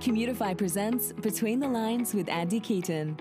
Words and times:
Commutifi 0.00 0.56
presents 0.56 1.12
Between 1.12 1.60
the 1.60 1.68
Lines 1.68 2.14
with 2.14 2.30
Andy 2.30 2.58
Keaton. 2.58 3.18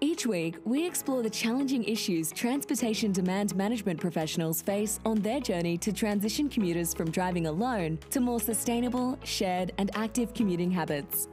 Each 0.00 0.26
week, 0.26 0.56
we 0.64 0.86
explore 0.86 1.22
the 1.22 1.28
challenging 1.28 1.84
issues 1.84 2.32
transportation 2.32 3.12
demand 3.12 3.54
management 3.54 4.00
professionals 4.00 4.62
face 4.62 5.00
on 5.04 5.20
their 5.20 5.40
journey 5.40 5.76
to 5.76 5.92
transition 5.92 6.48
commuters 6.48 6.94
from 6.94 7.10
driving 7.10 7.46
alone 7.46 7.98
to 8.08 8.20
more 8.20 8.40
sustainable, 8.40 9.18
shared, 9.22 9.72
and 9.76 9.90
active 9.94 10.32
commuting 10.32 10.70
habits. 10.70 11.28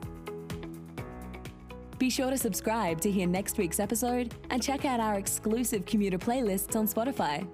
Be 1.97 2.09
sure 2.09 2.31
to 2.31 2.37
subscribe 2.37 2.99
to 3.01 3.09
hear 3.09 3.27
next 3.27 3.57
week's 3.57 3.79
episode 3.79 4.35
and 4.49 4.61
check 4.61 4.83
out 4.83 4.99
our 4.99 5.15
exclusive 5.15 5.85
commuter 5.85 6.17
playlists 6.17 6.75
on 6.75 6.85
Spotify. 6.85 7.47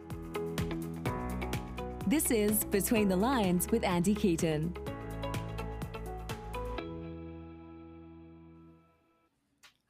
This 2.08 2.32
is 2.32 2.64
Between 2.64 3.10
the 3.10 3.16
Lines 3.16 3.68
with 3.70 3.84
Andy 3.84 4.16
Keaton. 4.16 4.74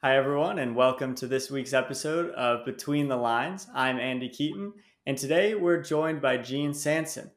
Hi, 0.00 0.16
everyone, 0.16 0.60
and 0.60 0.76
welcome 0.76 1.16
to 1.16 1.26
this 1.26 1.50
week's 1.50 1.72
episode 1.72 2.30
of 2.34 2.64
Between 2.64 3.08
the 3.08 3.16
Lines. 3.16 3.66
I'm 3.74 3.98
Andy 3.98 4.28
Keaton, 4.28 4.72
and 5.06 5.18
today 5.18 5.56
we're 5.56 5.82
joined 5.82 6.22
by 6.22 6.36
Jean 6.36 6.72
Sanson. 6.72 7.32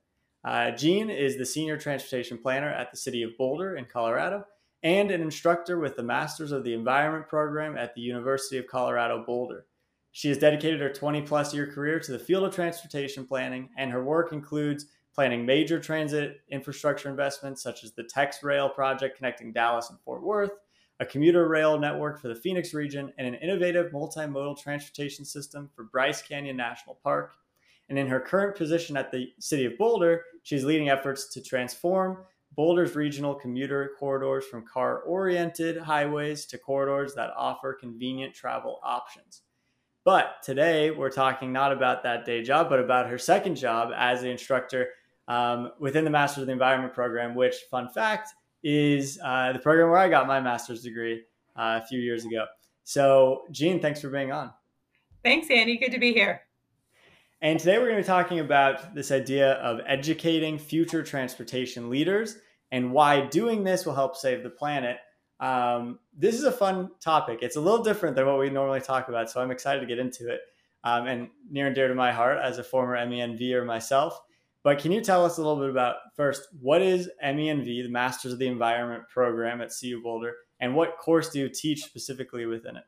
Uh, 0.46 0.70
Jean 0.70 1.10
is 1.10 1.40
the 1.40 1.46
Senior 1.48 1.80
Transportation 1.80 2.38
Planner 2.38 2.70
at 2.70 2.92
the 2.92 2.98
City 2.98 3.24
of 3.24 3.36
Boulder 3.36 3.78
in 3.78 3.86
Colorado 3.86 4.46
and 4.84 5.10
an 5.10 5.22
instructor 5.22 5.80
with 5.80 5.96
the 5.96 6.04
Masters 6.04 6.52
of 6.52 6.64
the 6.64 6.76
Environment 6.76 7.28
program 7.28 7.80
at 7.80 7.96
the 7.96 8.02
University 8.02 8.60
of 8.60 8.68
Colorado 8.68 9.24
Boulder. 9.26 9.66
She 10.12 10.30
has 10.30 10.38
dedicated 10.38 10.82
her 10.82 10.94
20 10.94 11.24
plus 11.24 11.55
year 11.55 11.66
career 11.66 12.00
to 12.00 12.12
the 12.12 12.20
field 12.20 12.44
of 12.44 12.54
transportation 12.54 13.26
planning, 13.26 13.70
and 13.80 13.90
her 13.90 14.04
work 14.04 14.34
includes 14.34 14.86
planning 15.16 15.48
major 15.48 15.80
transit 15.80 16.41
infrastructure 16.52 17.10
investments 17.10 17.64
such 17.64 17.84
as 17.84 17.94
the 17.94 18.04
TEXRail 18.04 18.76
project 18.76 19.18
connecting 19.18 19.52
Dallas 19.52 19.90
and 19.90 20.00
Fort 20.02 20.22
Worth 20.22 20.52
a 21.02 21.05
commuter 21.05 21.50
rail 21.50 21.80
network 21.80 22.22
for 22.22 22.28
the 22.28 22.36
Phoenix 22.36 22.76
region, 22.76 23.12
and 23.18 23.27
an 23.27 23.34
innovative 23.34 23.91
multimodal 23.91 24.55
transportation 24.62 25.26
system 25.26 25.68
for 25.76 25.85
Bryce 25.85 26.21
Canyon 26.21 26.55
National 26.55 26.99
Park. 27.04 27.34
And 27.90 27.98
in 27.98 28.07
her 28.07 28.20
current 28.20 28.55
position 28.55 28.96
at 28.96 29.12
the 29.12 29.34
City 29.40 29.66
of 29.66 29.79
Boulder, 29.79 30.24
she's 30.44 30.63
leading 30.63 30.90
efforts 30.90 31.27
to 31.34 31.41
transform 31.41 32.20
Boulder's 32.55 32.96
regional 32.96 33.34
commuter 33.34 33.91
corridors 33.99 34.46
from 34.46 34.63
car 34.63 34.99
oriented 34.99 35.77
highways 35.77 36.46
to 36.46 36.60
corridors 36.60 37.16
that 37.16 37.32
offer 37.35 37.74
convenient 37.74 38.35
travel 38.35 38.79
options. 38.84 39.41
But 40.05 40.44
today 40.44 40.91
we're 40.91 41.10
talking 41.10 41.52
not 41.52 41.72
about 41.72 42.04
that 42.04 42.26
day 42.26 42.44
job, 42.44 42.70
but 42.70 42.79
about 42.79 43.10
her 43.10 43.18
second 43.18 43.55
job 43.55 43.91
as 43.96 44.22
the 44.22 44.29
instructor 44.29 44.90
um, 45.27 45.72
within 45.79 46.04
the 46.04 46.12
Masters 46.12 46.41
of 46.41 46.48
the 46.48 46.54
Environment 46.54 46.94
program, 46.94 47.34
which, 47.34 47.55
fun 47.72 47.90
fact, 47.90 48.34
is 48.63 49.20
uh, 49.23 49.54
the 49.54 49.59
program 49.59 49.90
where 49.90 49.98
I 49.98 50.09
got 50.09 50.27
my 50.27 50.40
master's 50.40 50.84
degree 50.84 51.23
uh, 51.55 51.79
a 51.84 51.85
few 51.85 51.99
years 51.99 52.26
ago. 52.26 52.45
So, 52.84 53.43
Jean, 53.51 53.79
thanks 53.79 54.01
for 54.01 54.09
being 54.09 54.31
on. 54.31 54.51
Thanks, 55.23 55.49
Andy. 55.49 55.77
Good 55.77 55.91
to 55.91 55.99
be 55.99 56.13
here. 56.13 56.41
And 57.41 57.59
today 57.59 57.79
we're 57.79 57.85
going 57.85 57.98
to 57.98 58.04
be 58.04 58.07
talking 58.07 58.39
about 58.39 58.93
this 58.93 59.12
idea 59.12 59.54
of 59.54 59.82
educating 59.87 60.59
future 60.59 61.01
transportation 61.01 61.89
leaders 61.89 62.37
and 62.71 62.91
why 62.91 63.26
doing 63.27 63.63
this 63.63 63.85
will 63.85 63.95
help 63.95 64.16
save 64.16 64.44
the 64.44 64.50
planet. 64.50 64.97
Um, 65.39 66.00
this 66.16 66.35
is 66.35 66.44
a 66.44 66.51
fun 66.51 66.91
topic. 67.00 67.39
It's 67.41 67.56
a 67.56 67.62
little 67.62 67.84
different 67.84 68.16
than 68.16 68.28
what 68.28 68.38
we 68.38 68.50
normally 68.51 68.79
talk 68.79 69.09
about, 69.09 69.29
so 69.29 69.41
I'm 69.41 69.50
excited 69.50 69.79
to 69.79 69.88
get 69.88 69.97
into 69.97 70.31
it. 70.31 70.41
Um, 70.84 71.07
and 71.07 71.29
near 71.50 71.67
and 71.67 71.75
dear 71.75 71.88
to 71.88 71.95
my 71.95 72.12
heart 72.12 72.39
as 72.44 72.57
a 72.57 72.63
former 72.63 72.95
MENVer 72.95 73.66
myself. 73.66 74.19
But 74.63 74.79
can 74.79 74.91
you 74.91 75.01
tell 75.01 75.25
us 75.25 75.38
a 75.38 75.41
little 75.41 75.59
bit 75.59 75.69
about 75.69 75.95
first 76.16 76.47
what 76.59 76.81
is 76.81 77.09
MENV, 77.23 77.66
the 77.66 77.90
Masters 77.90 78.34
of 78.34 78.40
the 78.40 78.47
Environment 78.47 79.03
program 79.12 79.62
at 79.62 79.72
CU 79.78 80.01
Boulder, 80.01 80.34
and 80.59 80.75
what 80.75 80.97
course 80.97 81.29
do 81.29 81.40
you 81.40 81.50
teach 81.50 81.84
specifically 81.84 82.45
within 82.45 82.78
it? 82.78 82.84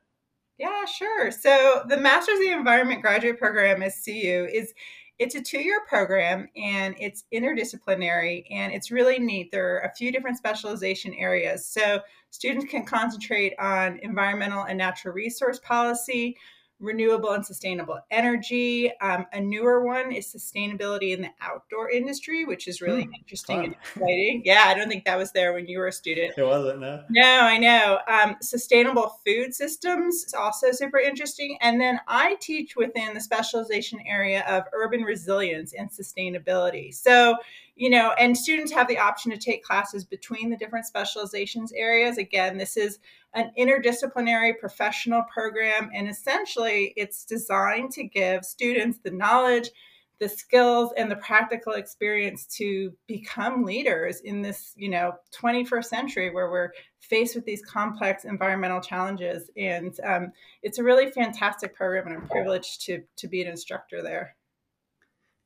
Yeah, 0.60 0.86
sure. 0.86 1.32
So 1.32 1.84
the 1.88 1.98
Masters 1.98 2.36
of 2.36 2.42
the 2.42 2.52
Environment 2.52 3.02
graduate 3.02 3.40
program 3.40 3.82
at 3.82 3.94
CU 4.06 4.48
is 4.52 4.74
it's 5.20 5.36
a 5.36 5.42
two-year 5.42 5.82
program 5.88 6.48
and 6.56 6.96
it's 7.00 7.24
interdisciplinary 7.34 8.46
and 8.52 8.74
it's 8.74 8.92
really 8.92 9.20
neat. 9.20 9.52
There 9.52 9.76
are 9.76 9.80
a 9.80 9.94
few 9.94 10.12
different 10.12 10.38
specialization 10.38 11.14
areas. 11.16 11.66
So 11.66 12.02
students 12.30 12.66
can 12.70 12.86
concentrate 12.86 13.54
on 13.60 14.00
environmental 14.02 14.64
and 14.64 14.78
natural 14.78 15.14
resource 15.14 15.60
policy, 15.60 16.38
renewable 16.84 17.32
and 17.32 17.46
sustainable 17.46 18.00
energy. 18.12 18.92
Um, 19.00 19.26
a 19.34 19.40
newer 19.40 19.86
one 19.86 20.12
is 20.12 20.28
sustainability 20.28 21.14
in 21.14 21.22
the 21.22 21.30
outdoor 21.42 21.90
industry, 21.90 22.46
which 22.46 22.68
is 22.68 22.82
really 22.82 23.06
mm, 23.06 23.12
interesting 23.18 23.58
fun. 23.58 23.66
and 23.66 23.76
exciting. 23.76 24.42
Yeah, 24.46 24.64
I 24.66 24.74
don't 24.74 24.90
think 24.90 25.06
that 25.06 25.18
was 25.18 25.32
there 25.32 25.54
when 25.54 25.68
you 25.68 25.80
were 25.80 25.88
a 25.88 25.92
student. 25.92 26.34
It 26.38 26.44
wasn't, 26.44 26.82
no. 26.82 27.04
No, 27.10 27.24
I 27.24 27.58
know. 27.58 28.00
Um, 28.08 28.36
sustainable 28.42 29.20
food 29.26 29.56
systems 29.56 30.24
is 30.26 30.34
also 30.34 30.72
super 30.72 31.00
interesting. 31.00 31.58
And 31.62 31.80
then 31.80 32.00
I 32.08 32.36
teach 32.42 32.76
within 32.76 33.14
the 33.14 33.22
specialization 33.22 34.00
area 34.06 34.44
of 34.48 34.64
urban 34.74 35.02
resilience 35.02 35.74
and 35.74 35.90
sustainability. 35.90 36.94
So 36.94 37.38
you 37.76 37.90
know, 37.90 38.12
and 38.20 38.38
students 38.38 38.72
have 38.72 38.88
the 38.88 38.98
option 38.98 39.32
to 39.32 39.38
take 39.38 39.64
classes 39.64 40.06
between 40.06 40.50
the 40.50 40.58
different 40.58 40.86
specializations 40.86 41.72
areas. 41.74 42.18
Again, 42.18 42.58
this 42.58 42.78
is 42.78 43.00
an 43.34 43.52
interdisciplinary 43.58 44.60
professional 44.60 45.24
program, 45.34 45.90
and 45.94 46.08
essentially 46.08 46.94
it's 46.96 47.26
designed 47.26 47.92
to 47.92 48.04
give 48.04 48.46
students 48.46 49.00
the 49.00 49.10
knowledge, 49.10 49.72
the 50.20 50.30
skills, 50.30 50.94
and 50.98 51.10
the 51.10 51.16
practical 51.16 51.74
experience 51.74 52.46
to 52.46 52.94
become 53.08 53.64
leaders 53.64 54.22
in 54.22 54.44
this, 54.44 54.74
you 54.76 54.90
know, 54.90 55.14
21st 55.32 55.86
century 55.86 56.30
where 56.30 56.52
we're 56.52 56.72
faced 57.00 57.36
with 57.36 57.46
these 57.46 57.66
complex 57.66 58.24
environmental 58.24 58.82
challenges. 58.82 59.50
And 59.58 60.00
um, 60.04 60.32
it's 60.62 60.78
a 60.78 60.84
really 60.84 61.10
fantastic 61.10 61.76
program, 61.76 62.06
and 62.06 62.18
I'm 62.18 62.28
privileged 62.28 62.86
to 62.86 63.02
to 63.16 63.28
be 63.28 63.42
an 63.42 63.48
instructor 63.48 64.04
there. 64.04 64.36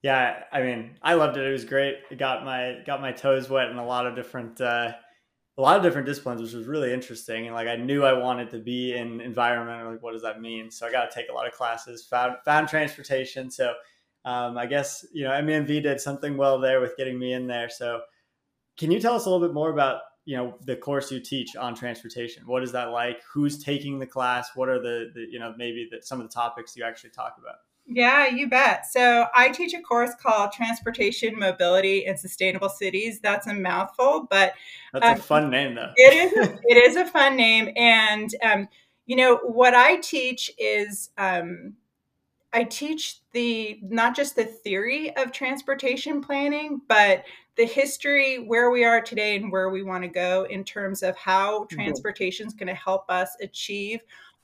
Yeah, 0.04 0.44
I 0.52 0.62
mean, 0.62 0.98
I 1.02 1.16
loved 1.16 1.38
it. 1.38 1.46
It 1.46 1.52
was 1.52 1.66
great. 1.66 1.98
It 2.12 2.18
got 2.18 2.46
my 2.46 2.78
got 2.86 3.02
my 3.02 3.12
toes 3.12 3.50
wet 3.50 3.70
in 3.70 3.78
a 3.78 3.86
lot 3.86 4.06
of 4.06 4.16
different 4.16 4.62
uh, 4.62 4.94
a 5.58 5.62
lot 5.62 5.76
of 5.76 5.84
different 5.84 6.06
disciplines, 6.06 6.40
which 6.42 6.54
was 6.54 6.68
really 6.68 6.94
interesting. 6.94 7.48
And 7.48 7.56
like 7.56 7.68
I 7.68 7.76
knew 7.76 8.04
I 8.06 8.14
wanted 8.14 8.52
to 8.52 8.60
be 8.60 8.96
in 8.96 9.22
environment. 9.22 9.90
Like, 9.90 10.04
what 10.04 10.14
does 10.14 10.22
that 10.22 10.40
mean? 10.40 10.70
So 10.70 10.86
I 10.86 10.92
got 10.92 11.10
to 11.10 11.16
take 11.16 11.30
a 11.30 11.34
lot 11.34 11.48
of 11.48 11.54
classes. 11.54 12.06
Found 12.06 12.36
found 12.46 12.68
transportation. 12.68 13.50
So 13.50 13.74
um, 14.24 14.58
I 14.58 14.68
guess 14.68 15.06
you 15.14 15.24
know 15.24 15.32
MENV 15.32 15.82
did 15.82 16.00
something 16.00 16.38
well 16.38 16.60
there 16.60 16.80
with 16.80 16.96
getting 16.96 17.18
me 17.18 17.34
in 17.34 17.48
there. 17.48 17.70
So 17.70 18.02
can 18.78 18.92
you 18.92 19.00
tell 19.00 19.16
us 19.16 19.26
a 19.26 19.30
little 19.30 19.46
bit 19.46 19.54
more 19.54 19.72
about 19.72 20.02
you 20.26 20.38
know 20.38 20.58
the 20.66 20.76
course 20.76 21.12
you 21.12 21.20
teach 21.20 21.56
on 21.56 21.74
transportation? 21.74 22.44
What 22.46 22.62
is 22.62 22.72
that 22.74 22.92
like? 22.92 23.22
Who's 23.34 23.64
taking 23.64 23.98
the 23.98 24.06
class? 24.06 24.52
What 24.54 24.70
are 24.70 24.80
the, 24.80 25.10
the 25.16 25.26
you 25.32 25.40
know 25.40 25.56
maybe 25.58 25.88
the, 25.90 26.04
some 26.04 26.22
of 26.22 26.28
the 26.28 26.34
topics 26.34 26.78
you 26.78 26.84
actually 26.84 27.10
talk 27.12 27.36
about? 27.40 27.56
Yeah, 27.90 28.28
you 28.28 28.50
bet. 28.50 28.86
So 28.86 29.28
I 29.34 29.50
teach 29.50 29.74
a 29.74 29.82
course 29.82 30.12
called 30.22 30.52
Transportation, 30.52 31.40
Mobility, 31.40 32.06
and 32.06 32.20
Sustainable 32.20 32.68
Cities. 32.68 33.22
That's 33.22 33.48
a 33.48 33.54
mouthful, 33.54 34.28
but 34.30 34.54
that's 34.92 35.06
um, 35.06 35.14
a 35.14 35.22
fun 35.22 35.50
name, 35.50 35.76
though. 35.76 35.94
it 35.96 36.38
is. 36.38 36.60
It 36.64 36.76
is 36.76 36.98
a 36.98 37.06
fun 37.06 37.38
name, 37.38 37.70
and 37.78 38.30
um, 38.44 38.68
you 39.06 39.16
know 39.16 39.38
what 39.38 39.74
I 39.74 39.98
teach 39.98 40.52
is 40.58 41.12
um, 41.18 41.76
I 42.52 42.66
teach 42.66 43.22
the 43.32 43.80
not 43.82 44.18
just 44.18 44.36
the 44.36 44.46
theory 44.46 45.16
of 45.16 45.32
transportation 45.32 46.22
planning, 46.22 46.82
but 46.90 47.24
the 47.56 47.66
history, 47.66 48.38
where 48.38 48.70
we 48.70 48.84
are 48.84 49.02
today, 49.02 49.38
and 49.38 49.50
where 49.50 49.70
we 49.70 49.82
want 49.82 50.04
to 50.04 50.10
go 50.10 50.46
in 50.50 50.66
terms 50.66 51.04
of 51.04 51.16
how 51.16 51.62
mm-hmm. 51.62 51.76
transportation 51.76 52.48
is 52.48 52.54
going 52.54 52.68
to 52.68 52.76
help 52.76 53.10
us 53.10 53.30
achieve 53.42 54.02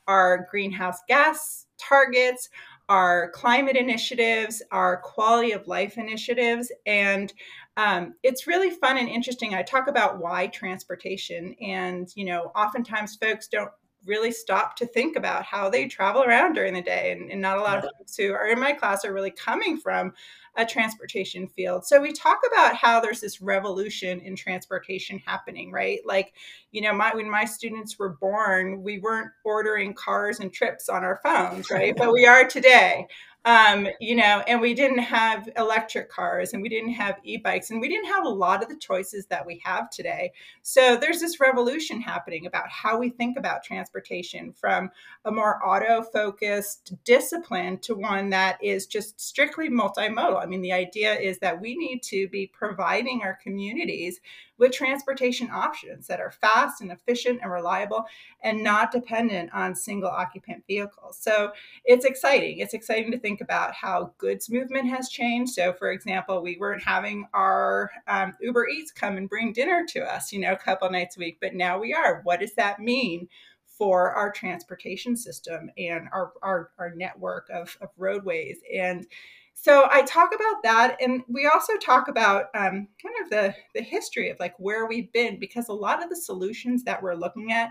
our 0.08 0.48
greenhouse 0.50 1.00
gas 1.08 1.66
targets 1.78 2.50
our 2.90 3.30
climate 3.32 3.76
initiatives, 3.76 4.62
our 4.72 4.98
quality 4.98 5.52
of 5.52 5.68
life 5.68 5.98
initiatives, 5.98 6.72
and 6.86 7.34
um, 7.78 8.14
it's 8.24 8.46
really 8.46 8.70
fun 8.70 8.98
and 8.98 9.10
interesting. 9.10 9.54
I 9.54 9.64
talk 9.64 9.88
about 9.88 10.20
why 10.20 10.48
transportation, 10.48 11.56
and 11.62 12.08
you 12.16 12.26
know, 12.26 12.52
oftentimes 12.56 13.16
folks 13.16 13.48
don't 13.48 13.72
really 14.06 14.32
stop 14.32 14.76
to 14.78 14.86
think 14.86 15.16
about 15.16 15.44
how 15.44 15.70
they 15.70 15.88
travel 15.88 16.24
around 16.24 16.54
during 16.54 16.74
the 16.74 16.82
day, 16.82 17.12
and, 17.12 17.32
and 17.32 17.42
not 17.42 17.58
a 17.58 17.62
lot 17.62 17.84
yeah. 17.84 17.90
of 17.90 17.92
folks 17.98 18.16
who 18.16 18.34
are 18.34 18.48
in 18.48 18.60
my 18.60 18.74
class 18.74 19.06
are 19.06 19.14
really 19.14 19.32
coming 19.32 19.78
from 19.78 20.14
a 20.56 20.66
transportation 20.66 21.48
field. 21.48 21.86
So 21.86 22.00
we 22.00 22.12
talk 22.12 22.42
about 22.52 22.76
how 22.76 23.00
there's 23.00 23.22
this 23.22 23.42
revolution 23.42 24.20
in 24.20 24.36
transportation 24.36 25.20
happening, 25.26 25.72
right? 25.72 26.00
Like, 26.06 26.34
you 26.72 26.82
know, 26.82 26.94
my 26.94 27.12
when 27.14 27.30
my 27.30 27.46
students 27.46 27.98
were 27.98 28.10
born, 28.10 28.84
we 28.84 29.00
weren't 29.00 29.32
ordering 29.44 29.94
cars 29.94 30.40
and 30.40 30.54
trips 30.54 30.90
on 30.90 31.04
our 31.04 31.20
phones, 31.24 31.72
right? 31.72 31.96
but 31.98 32.14
we 32.14 32.26
are 32.26 32.48
today 32.48 33.08
um, 33.46 33.88
you 34.00 34.16
know, 34.16 34.42
and 34.48 34.62
we 34.62 34.74
didn't 34.74 35.00
have 35.00 35.50
electric 35.58 36.10
cars 36.10 36.54
and 36.54 36.62
we 36.62 36.70
didn't 36.70 36.94
have 36.94 37.20
e 37.24 37.36
bikes 37.36 37.72
and 37.72 37.82
we 37.82 37.90
didn't 37.90 38.08
have 38.08 38.26
a 38.26 38.30
lot 38.30 38.64
of 38.64 38.70
the 38.70 38.78
choices 38.78 39.26
that 39.26 39.46
we 39.46 39.62
have 39.66 39.90
today. 39.90 40.32
So 40.62 40.96
there's 40.96 41.20
this 41.20 41.42
revolution 41.42 42.00
happening 42.00 42.46
about 42.46 42.70
how 42.70 42.98
we 42.98 43.10
think 43.10 43.38
about 43.38 43.64
transportation 43.64 44.54
from 44.54 44.90
a 45.26 45.32
more 45.32 45.60
auto 45.66 46.04
focused 46.04 46.94
discipline 47.04 47.80
to 47.80 47.96
one 47.96 48.30
that 48.30 48.64
is 48.64 48.88
just 48.88 49.20
strictly 49.20 49.70
multimodal. 49.70 50.42
I 50.42 50.46
mean, 50.46 50.62
the 50.62 50.72
idea 50.72 51.14
is 51.14 51.40
that 51.40 51.60
we 51.60 51.76
need 51.76 52.02
to 52.04 52.30
be 52.30 52.48
providing 52.48 53.24
our 53.24 53.38
communities 53.44 54.22
with 54.58 54.72
transportation 54.72 55.50
options 55.52 56.08
that 56.08 56.20
are 56.20 56.32
fast 56.32 56.82
and 56.82 56.92
efficient 56.92 57.40
and 57.42 57.52
reliable 57.52 58.06
and 58.44 58.64
not 58.64 58.92
dependent 58.92 59.50
on 59.54 59.76
single 59.76 60.10
occupant 60.10 60.64
vehicles. 60.68 61.18
So 61.20 61.52
it's 61.86 62.06
exciting. 62.06 62.60
It's 62.60 62.74
exciting 62.74 63.12
to 63.12 63.20
think 63.20 63.42
about 63.42 63.74
how 63.74 64.14
goods 64.18 64.50
movement 64.50 64.90
has 64.90 65.10
changed. 65.10 65.54
So, 65.54 65.74
for 65.74 65.92
example, 65.92 66.42
we 66.42 66.58
weren't 66.58 66.84
having 66.84 67.28
our 67.34 67.92
um, 68.08 68.34
Uber 68.42 68.68
Eats 68.68 68.92
come 68.92 69.18
and 69.18 69.30
bring 69.30 69.54
dinner 69.54 69.86
to 69.90 70.02
us, 70.02 70.32
you 70.32 70.40
know, 70.40 70.54
a 70.54 70.58
couple 70.58 70.90
nights 70.90 71.18
a 71.18 71.20
week, 71.20 71.38
but 71.42 71.56
now 71.56 71.80
we 71.80 71.94
are. 71.94 72.22
What 72.24 72.40
does 72.40 72.54
that 72.56 72.80
mean? 72.80 73.28
for 73.76 74.12
our 74.12 74.32
transportation 74.32 75.18
system 75.18 75.70
and 75.80 76.08
our, 76.14 76.32
our, 76.44 76.70
our 76.78 76.94
network 76.96 77.50
of, 77.50 77.76
of 77.82 77.90
roadways. 77.98 78.60
And 78.72 79.08
so 79.54 79.88
I 79.92 80.02
talk 80.02 80.34
about 80.34 80.64
that, 80.64 80.98
and 81.02 81.22
we 81.28 81.50
also 81.52 81.78
talk 81.78 82.08
about 82.08 82.46
um, 82.56 82.88
kind 83.02 83.16
of 83.24 83.30
the 83.30 83.56
the 83.76 83.82
history 83.82 84.30
of 84.30 84.40
like 84.40 84.56
where 84.58 84.86
we've 84.86 85.12
been, 85.14 85.40
because 85.40 85.70
a 85.70 85.74
lot 85.74 86.04
of 86.04 86.10
the 86.10 86.16
solutions 86.16 86.84
that 86.84 87.02
we're 87.02 87.16
looking 87.16 87.52
at 87.52 87.70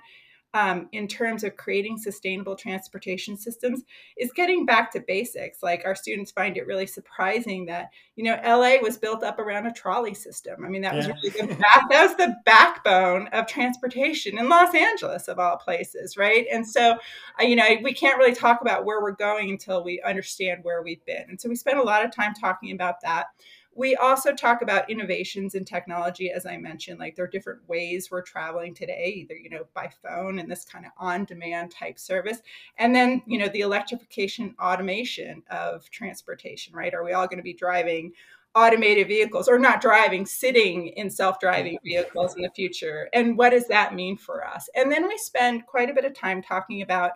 um, 0.55 0.89
in 0.93 1.09
terms 1.09 1.45
of 1.45 1.57
creating 1.57 1.97
sustainable 1.97 2.55
transportation 2.55 3.37
systems 3.37 3.83
is 4.19 4.33
getting 4.33 4.67
back 4.67 4.91
to 4.93 5.01
basics. 5.01 5.63
Like 5.63 5.83
our 5.85 5.95
students 5.95 6.31
find 6.31 6.57
it 6.57 6.67
really 6.67 6.87
surprising 6.87 7.67
that 7.67 7.91
you 8.17 8.25
know 8.25 8.39
LA 8.45 8.77
was 8.83 8.99
built 8.99 9.23
up 9.23 9.39
around 9.39 9.67
a 9.67 9.73
trolley 9.73 10.15
system. 10.15 10.65
I 10.65 10.69
mean 10.69 10.83
that 10.83 10.95
was 10.95 11.09
really 11.09 11.31
the 11.31 11.55
back, 11.55 11.89
that 11.91 12.03
was 12.07 12.17
the 12.17 12.37
backbone 12.45 13.29
of 13.29 13.47
transportation 13.47 14.39
in 14.39 14.49
Los 14.49 14.75
Angeles 14.75 15.29
of 15.29 15.39
all 15.39 15.57
places, 15.57 16.17
right? 16.17 16.47
And 16.53 16.67
so 16.67 16.99
uh, 17.41 17.45
you 17.45 17.57
know 17.57 17.67
we 17.83 17.95
can't 17.95 18.19
really 18.19 18.35
talk 18.35 18.61
about 18.61 18.85
where 18.85 19.01
we're 19.03 19.13
going 19.13 19.51
until 19.51 19.83
we 19.83 20.03
understand 20.03 20.61
where 20.65 20.83
we've 20.83 21.05
been. 21.07 21.25
And 21.29 21.41
so 21.41 21.49
we 21.49 21.57
spend 21.57 21.79
a 21.79 21.83
lot 21.83 22.05
of 22.05 22.15
time 22.15 22.35
talking 22.35 22.73
about 22.73 23.01
that. 23.03 23.27
We 23.75 23.97
also 23.97 24.33
talk 24.35 24.63
about 24.63 24.91
innovations 24.91 25.55
in 25.55 25.65
technology, 25.65 26.31
as 26.31 26.45
I 26.45 26.57
mentioned, 26.59 26.99
like 26.99 27.17
there 27.17 27.25
are 27.25 27.29
different 27.29 27.67
ways 27.69 28.11
we're 28.11 28.23
traveling 28.23 28.75
today, 28.75 29.15
either, 29.17 29.35
you 29.35 29.49
know, 29.49 29.65
by 29.75 29.91
phone 30.03 30.39
and 30.39 30.51
this 30.51 30.65
kind 30.65 30.85
of 30.85 30.93
on 30.99 31.25
demand 31.25 31.71
type 31.71 31.99
service. 31.99 32.39
And 32.79 32.95
then, 32.95 33.23
you 33.27 33.39
know, 33.39 33.49
the 33.49 33.61
electrification 33.61 34.55
automation 34.61 35.43
of 35.51 35.89
transportation, 35.91 36.75
right? 36.75 36.93
Are 36.93 37.05
we 37.05 37.13
all 37.13 37.27
going 37.27 37.39
to 37.39 37.43
be 37.43 37.55
driving? 37.55 38.13
automated 38.55 39.09
vehicles 39.09 39.49
or 39.49 39.59
not 39.59 39.81
driving, 39.81 40.27
sitting 40.27 40.89
in 40.89 41.09
self 41.09 41.41
driving 41.41 41.79
vehicles 41.85 42.37
in 42.37 42.43
the 42.43 42.51
future. 42.51 43.09
And 43.13 43.37
what 43.37 43.51
does 43.51 43.67
that 43.69 43.95
mean 43.95 44.17
for 44.17 44.47
us? 44.47 44.69
And 44.75 44.91
then 44.91 45.09
we 45.09 45.17
spend 45.19 45.67
quite 45.67 45.91
a 45.91 45.95
bit 45.95 46.05
of 46.05 46.15
time 46.15 46.43
talking 46.43 46.83
about 46.83 47.13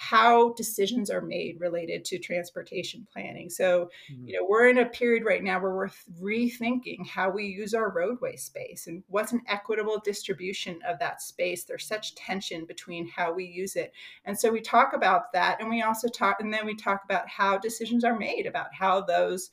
how 0.00 0.54
decisions 0.54 1.10
are 1.10 1.20
made 1.20 1.60
related 1.60 2.06
to 2.06 2.18
transportation 2.18 3.06
planning. 3.12 3.50
So, 3.50 3.90
mm-hmm. 4.10 4.28
you 4.28 4.32
know, 4.32 4.46
we're 4.48 4.70
in 4.70 4.78
a 4.78 4.86
period 4.86 5.26
right 5.26 5.44
now 5.44 5.60
where 5.60 5.74
we're 5.74 5.90
rethinking 6.22 7.06
how 7.06 7.28
we 7.28 7.44
use 7.44 7.74
our 7.74 7.90
roadway 7.90 8.36
space 8.36 8.86
and 8.86 9.02
what's 9.08 9.32
an 9.32 9.42
equitable 9.46 10.00
distribution 10.02 10.80
of 10.88 10.98
that 11.00 11.20
space. 11.20 11.64
There's 11.64 11.86
such 11.86 12.14
tension 12.14 12.64
between 12.64 13.08
how 13.08 13.34
we 13.34 13.44
use 13.44 13.76
it. 13.76 13.92
And 14.24 14.40
so 14.40 14.50
we 14.50 14.62
talk 14.62 14.94
about 14.94 15.34
that 15.34 15.60
and 15.60 15.68
we 15.68 15.82
also 15.82 16.08
talk 16.08 16.40
and 16.40 16.52
then 16.52 16.64
we 16.64 16.74
talk 16.74 17.04
about 17.04 17.28
how 17.28 17.58
decisions 17.58 18.02
are 18.02 18.18
made 18.18 18.46
about 18.46 18.72
how 18.72 19.02
those 19.02 19.50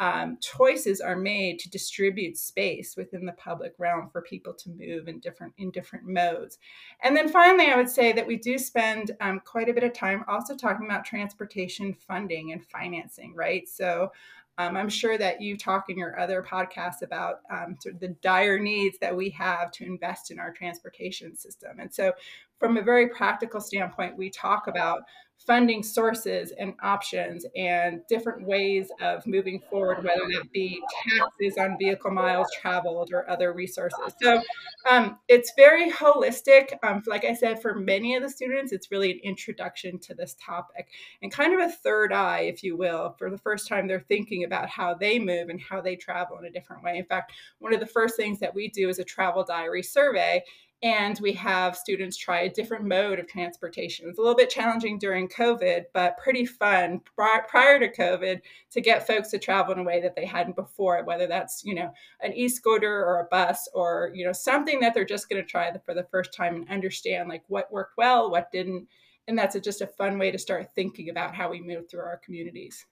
um, 0.00 0.38
choices 0.40 1.00
are 1.00 1.16
made 1.16 1.58
to 1.58 1.70
distribute 1.70 2.36
space 2.38 2.96
within 2.96 3.26
the 3.26 3.32
public 3.32 3.74
realm 3.78 4.08
for 4.10 4.22
people 4.22 4.52
to 4.54 4.70
move 4.70 5.08
in 5.08 5.18
different 5.18 5.52
in 5.58 5.70
different 5.70 6.06
modes. 6.06 6.58
And 7.02 7.16
then 7.16 7.28
finally, 7.28 7.66
I 7.66 7.76
would 7.76 7.88
say 7.88 8.12
that 8.12 8.26
we 8.26 8.36
do 8.36 8.58
spend 8.58 9.12
um, 9.20 9.40
quite 9.44 9.68
a 9.68 9.74
bit 9.74 9.84
of 9.84 9.92
time 9.92 10.24
also 10.28 10.56
talking 10.56 10.86
about 10.86 11.04
transportation 11.04 11.92
funding 11.92 12.52
and 12.52 12.64
financing, 12.64 13.34
right? 13.34 13.68
So 13.68 14.12
um, 14.58 14.76
I'm 14.76 14.88
sure 14.88 15.16
that 15.18 15.40
you 15.40 15.56
talk 15.56 15.88
in 15.88 15.96
your 15.96 16.18
other 16.18 16.42
podcasts 16.42 17.02
about 17.02 17.40
um, 17.50 17.76
sort 17.80 17.94
of 17.94 18.00
the 18.00 18.08
dire 18.08 18.58
needs 18.58 18.98
that 18.98 19.16
we 19.16 19.30
have 19.30 19.70
to 19.72 19.84
invest 19.84 20.32
in 20.32 20.40
our 20.40 20.52
transportation 20.52 21.36
system. 21.36 21.78
And 21.78 21.94
so, 21.94 22.12
from 22.58 22.76
a 22.76 22.82
very 22.82 23.08
practical 23.08 23.60
standpoint, 23.60 24.16
we 24.16 24.30
talk 24.30 24.66
about 24.66 25.02
funding 25.46 25.82
sources 25.82 26.52
and 26.58 26.74
options 26.82 27.46
and 27.56 28.00
different 28.08 28.46
ways 28.46 28.90
of 29.00 29.26
moving 29.26 29.60
forward, 29.70 30.04
whether 30.04 30.26
that 30.32 30.50
be 30.52 30.82
taxes 31.16 31.56
on 31.56 31.78
vehicle 31.78 32.10
miles 32.10 32.48
traveled 32.60 33.10
or 33.12 33.28
other 33.30 33.52
resources. 33.52 34.14
So 34.20 34.42
um, 34.90 35.18
it's 35.28 35.52
very 35.56 35.90
holistic. 35.90 36.72
Um, 36.82 37.02
like 37.06 37.24
I 37.24 37.34
said, 37.34 37.62
for 37.62 37.74
many 37.74 38.14
of 38.14 38.22
the 38.22 38.28
students, 38.28 38.72
it's 38.72 38.90
really 38.90 39.12
an 39.12 39.20
introduction 39.22 39.98
to 40.00 40.14
this 40.14 40.36
topic 40.44 40.88
and 41.22 41.32
kind 41.32 41.54
of 41.54 41.60
a 41.60 41.72
third 41.72 42.12
eye, 42.12 42.40
if 42.40 42.62
you 42.62 42.76
will. 42.76 43.14
For 43.18 43.30
the 43.30 43.38
first 43.38 43.68
time, 43.68 43.86
they're 43.86 44.00
thinking 44.00 44.44
about 44.44 44.68
how 44.68 44.94
they 44.94 45.18
move 45.18 45.48
and 45.48 45.60
how 45.60 45.80
they 45.80 45.96
travel 45.96 46.38
in 46.38 46.44
a 46.44 46.50
different 46.50 46.82
way. 46.82 46.98
In 46.98 47.04
fact, 47.04 47.32
one 47.58 47.72
of 47.72 47.80
the 47.80 47.86
first 47.86 48.16
things 48.16 48.40
that 48.40 48.54
we 48.54 48.68
do 48.68 48.88
is 48.88 48.98
a 48.98 49.04
travel 49.04 49.44
diary 49.44 49.82
survey 49.82 50.42
and 50.82 51.18
we 51.20 51.32
have 51.32 51.76
students 51.76 52.16
try 52.16 52.42
a 52.42 52.48
different 52.48 52.84
mode 52.84 53.18
of 53.18 53.26
transportation. 53.26 54.08
It's 54.08 54.18
a 54.18 54.20
little 54.20 54.36
bit 54.36 54.48
challenging 54.48 54.96
during 54.98 55.28
COVID, 55.28 55.86
but 55.92 56.18
pretty 56.18 56.46
fun 56.46 57.00
prior 57.16 57.80
to 57.80 57.92
COVID 57.92 58.40
to 58.70 58.80
get 58.80 59.06
folks 59.06 59.30
to 59.30 59.38
travel 59.38 59.72
in 59.72 59.80
a 59.80 59.84
way 59.84 60.00
that 60.00 60.14
they 60.14 60.24
hadn't 60.24 60.54
before, 60.54 61.02
whether 61.02 61.26
that's, 61.26 61.64
you 61.64 61.74
know, 61.74 61.92
an 62.20 62.32
e-scooter 62.32 63.04
or 63.04 63.20
a 63.20 63.28
bus 63.28 63.68
or, 63.74 64.12
you 64.14 64.24
know, 64.24 64.32
something 64.32 64.78
that 64.78 64.94
they're 64.94 65.04
just 65.04 65.28
going 65.28 65.42
to 65.42 65.48
try 65.48 65.72
for 65.84 65.94
the 65.94 66.06
first 66.12 66.32
time 66.32 66.54
and 66.54 66.70
understand 66.70 67.28
like 67.28 67.42
what 67.48 67.72
worked 67.72 67.96
well, 67.96 68.30
what 68.30 68.52
didn't. 68.52 68.86
And 69.26 69.36
that's 69.36 69.56
a, 69.56 69.60
just 69.60 69.82
a 69.82 69.86
fun 69.86 70.16
way 70.16 70.30
to 70.30 70.38
start 70.38 70.70
thinking 70.74 71.10
about 71.10 71.34
how 71.34 71.50
we 71.50 71.60
move 71.60 71.90
through 71.90 72.00
our 72.00 72.20
communities. 72.24 72.86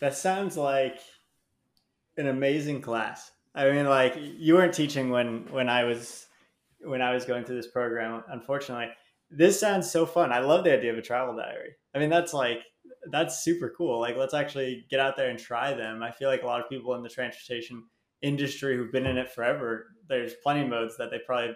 That 0.00 0.14
sounds 0.14 0.58
like 0.58 1.00
an 2.18 2.26
amazing 2.28 2.82
class. 2.82 3.32
I 3.56 3.70
mean, 3.70 3.86
like 3.86 4.14
you 4.18 4.54
weren't 4.54 4.74
teaching 4.74 5.10
when 5.10 5.50
when 5.50 5.68
I 5.68 5.84
was 5.84 6.26
when 6.80 7.00
I 7.02 7.12
was 7.12 7.24
going 7.24 7.44
through 7.44 7.56
this 7.56 7.70
program. 7.70 8.22
Unfortunately, 8.28 8.88
this 9.30 9.58
sounds 9.58 9.90
so 9.90 10.04
fun. 10.06 10.30
I 10.30 10.40
love 10.40 10.62
the 10.62 10.72
idea 10.72 10.92
of 10.92 10.98
a 10.98 11.02
travel 11.02 11.34
diary. 11.34 11.70
I 11.94 11.98
mean, 11.98 12.10
that's 12.10 12.34
like 12.34 12.60
that's 13.10 13.42
super 13.42 13.72
cool. 13.76 13.98
Like, 13.98 14.16
let's 14.16 14.34
actually 14.34 14.86
get 14.90 15.00
out 15.00 15.16
there 15.16 15.30
and 15.30 15.38
try 15.38 15.72
them. 15.72 16.02
I 16.02 16.10
feel 16.10 16.28
like 16.28 16.42
a 16.42 16.46
lot 16.46 16.60
of 16.60 16.68
people 16.68 16.94
in 16.94 17.02
the 17.02 17.08
transportation 17.08 17.84
industry 18.22 18.76
who've 18.76 18.92
been 18.92 19.06
in 19.06 19.18
it 19.18 19.30
forever, 19.30 19.86
there's 20.08 20.34
plenty 20.42 20.62
of 20.62 20.68
modes 20.68 20.96
that 20.98 21.10
they 21.10 21.18
probably 21.24 21.54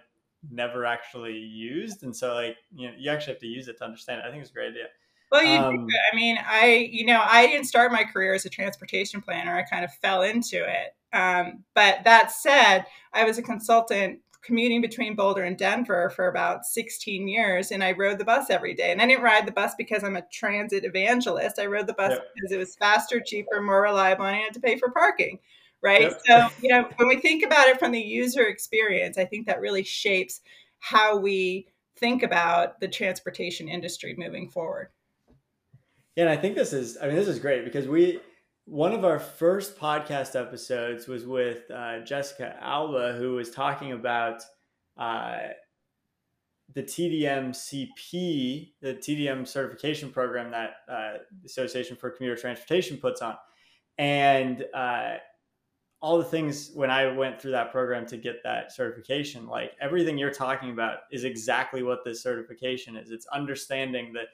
never 0.51 0.87
actually 0.87 1.37
used, 1.37 2.03
and 2.03 2.17
so 2.17 2.35
like 2.35 2.57
you 2.75 2.89
know, 2.89 2.95
you 2.99 3.11
actually 3.11 3.35
have 3.35 3.41
to 3.41 3.47
use 3.47 3.69
it 3.69 3.77
to 3.79 3.85
understand 3.85 4.21
it. 4.21 4.27
I 4.27 4.31
think 4.31 4.41
it's 4.41 4.51
a 4.51 4.55
great 4.55 4.71
idea. 4.71 4.87
Well, 5.31 5.45
you 5.45 5.59
um, 5.59 5.87
I 6.13 6.17
mean, 6.17 6.39
I 6.45 6.89
you 6.91 7.07
know, 7.07 7.23
I 7.25 7.47
didn't 7.47 7.67
start 7.67 7.93
my 7.93 8.05
career 8.05 8.35
as 8.35 8.45
a 8.45 8.51
transportation 8.51 9.21
planner. 9.21 9.57
I 9.57 9.63
kind 9.63 9.85
of 9.85 9.93
fell 9.95 10.23
into 10.23 10.65
it. 10.65 10.95
Um, 11.13 11.65
but 11.75 12.05
that 12.05 12.31
said, 12.31 12.87
I 13.13 13.25
was 13.25 13.39
a 13.39 13.43
consultant 13.43 14.21
commuting 14.43 14.81
between 14.81 15.15
Boulder 15.15 15.43
and 15.43 15.57
Denver 15.57 16.11
for 16.11 16.29
about 16.29 16.65
16 16.65 17.29
years, 17.29 17.71
and 17.71 17.85
I 17.85 17.93
rode 17.93 18.19
the 18.19 18.25
bus 18.25 18.51
every 18.51 18.75
day. 18.75 18.91
And 18.91 19.03
I 19.03 19.07
didn't 19.07 19.23
ride 19.23 19.47
the 19.47 19.53
bus 19.53 19.75
because 19.77 20.03
I'm 20.03 20.17
a 20.17 20.27
transit 20.33 20.85
evangelist. 20.85 21.59
I 21.59 21.67
rode 21.67 21.87
the 21.87 21.95
bus 21.95 22.13
yep. 22.13 22.27
because 22.35 22.53
it 22.53 22.59
was 22.59 22.75
faster, 22.77 23.21
cheaper, 23.21 23.61
more 23.61 23.83
reliable, 23.83 24.25
and 24.25 24.37
I 24.37 24.41
had 24.41 24.55
to 24.55 24.61
pay 24.61 24.77
for 24.79 24.91
parking. 24.91 25.39
Right. 25.83 26.03
Yep. 26.03 26.21
So, 26.27 26.49
you 26.61 26.69
know, 26.69 26.89
when 26.97 27.09
we 27.09 27.17
think 27.17 27.43
about 27.45 27.69
it 27.69 27.79
from 27.79 27.93
the 27.93 28.01
user 28.01 28.47
experience, 28.47 29.17
I 29.17 29.25
think 29.25 29.47
that 29.47 29.61
really 29.61 29.83
shapes 29.83 30.43
how 30.79 31.17
we 31.17 31.69
think 31.97 32.23
about 32.23 32.81
the 32.81 32.89
transportation 32.89 33.69
industry 33.69 34.15
moving 34.17 34.51
forward. 34.51 34.89
Yeah, 36.17 36.25
and 36.25 36.31
I 36.31 36.37
think 36.37 36.57
this 36.57 36.73
is, 36.73 36.99
I 37.01 37.07
mean, 37.07 37.17
this 37.17 37.29
is 37.29 37.39
great 37.39 37.65
because 37.65 37.87
we, 37.87 38.21
one 38.65 38.93
of 38.93 39.05
our 39.05 39.19
first 39.19 39.79
podcast 39.79 40.41
episodes 40.41 41.07
was 41.07 41.27
with 41.27 41.71
uh, 41.71 42.01
Jessica 42.01 42.57
Alba, 42.61 43.15
who 43.19 43.35
was 43.35 43.51
talking 43.51 43.93
about 43.93 44.43
uh, 44.97 45.39
the 46.75 46.83
TDM-CP, 46.83 48.73
the 48.81 48.95
TDM 48.95 49.47
certification 49.47 50.11
program 50.11 50.51
that 50.51 50.71
uh, 50.89 51.19
the 51.41 51.47
Association 51.47 51.97
for 51.97 52.11
Commuter 52.11 52.41
Transportation 52.41 52.97
puts 52.97 53.23
on, 53.23 53.37
and 53.99 54.65
uh, 54.75 55.15
all 56.03 56.19
the 56.19 56.25
things 56.25 56.71
when 56.75 56.91
I 56.91 57.13
went 57.13 57.41
through 57.41 57.51
that 57.53 57.73
program 57.73 58.07
to 58.07 58.17
get 58.17 58.43
that 58.45 58.73
certification, 58.73 59.47
like 59.47 59.73
everything 59.81 60.17
you're 60.17 60.31
talking 60.31 60.71
about 60.71 61.01
is 61.11 61.25
exactly 61.25 61.83
what 61.83 62.05
this 62.05 62.23
certification 62.23 62.97
is. 62.97 63.11
It's 63.11 63.27
understanding 63.27 64.13
that 64.15 64.29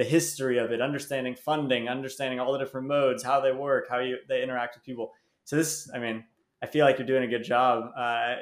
the 0.00 0.04
history 0.04 0.56
of 0.56 0.72
it, 0.72 0.80
understanding 0.80 1.34
funding, 1.34 1.86
understanding 1.86 2.40
all 2.40 2.54
the 2.54 2.58
different 2.58 2.86
modes, 2.86 3.22
how 3.22 3.38
they 3.38 3.52
work, 3.52 3.86
how 3.90 3.98
you 3.98 4.16
they 4.28 4.42
interact 4.42 4.74
with 4.74 4.82
people. 4.82 5.12
So 5.44 5.56
this, 5.56 5.90
I 5.94 5.98
mean, 5.98 6.24
I 6.62 6.66
feel 6.66 6.86
like 6.86 6.96
you're 6.96 7.06
doing 7.06 7.24
a 7.24 7.28
good 7.28 7.44
job 7.44 7.92
uh, 7.94 8.36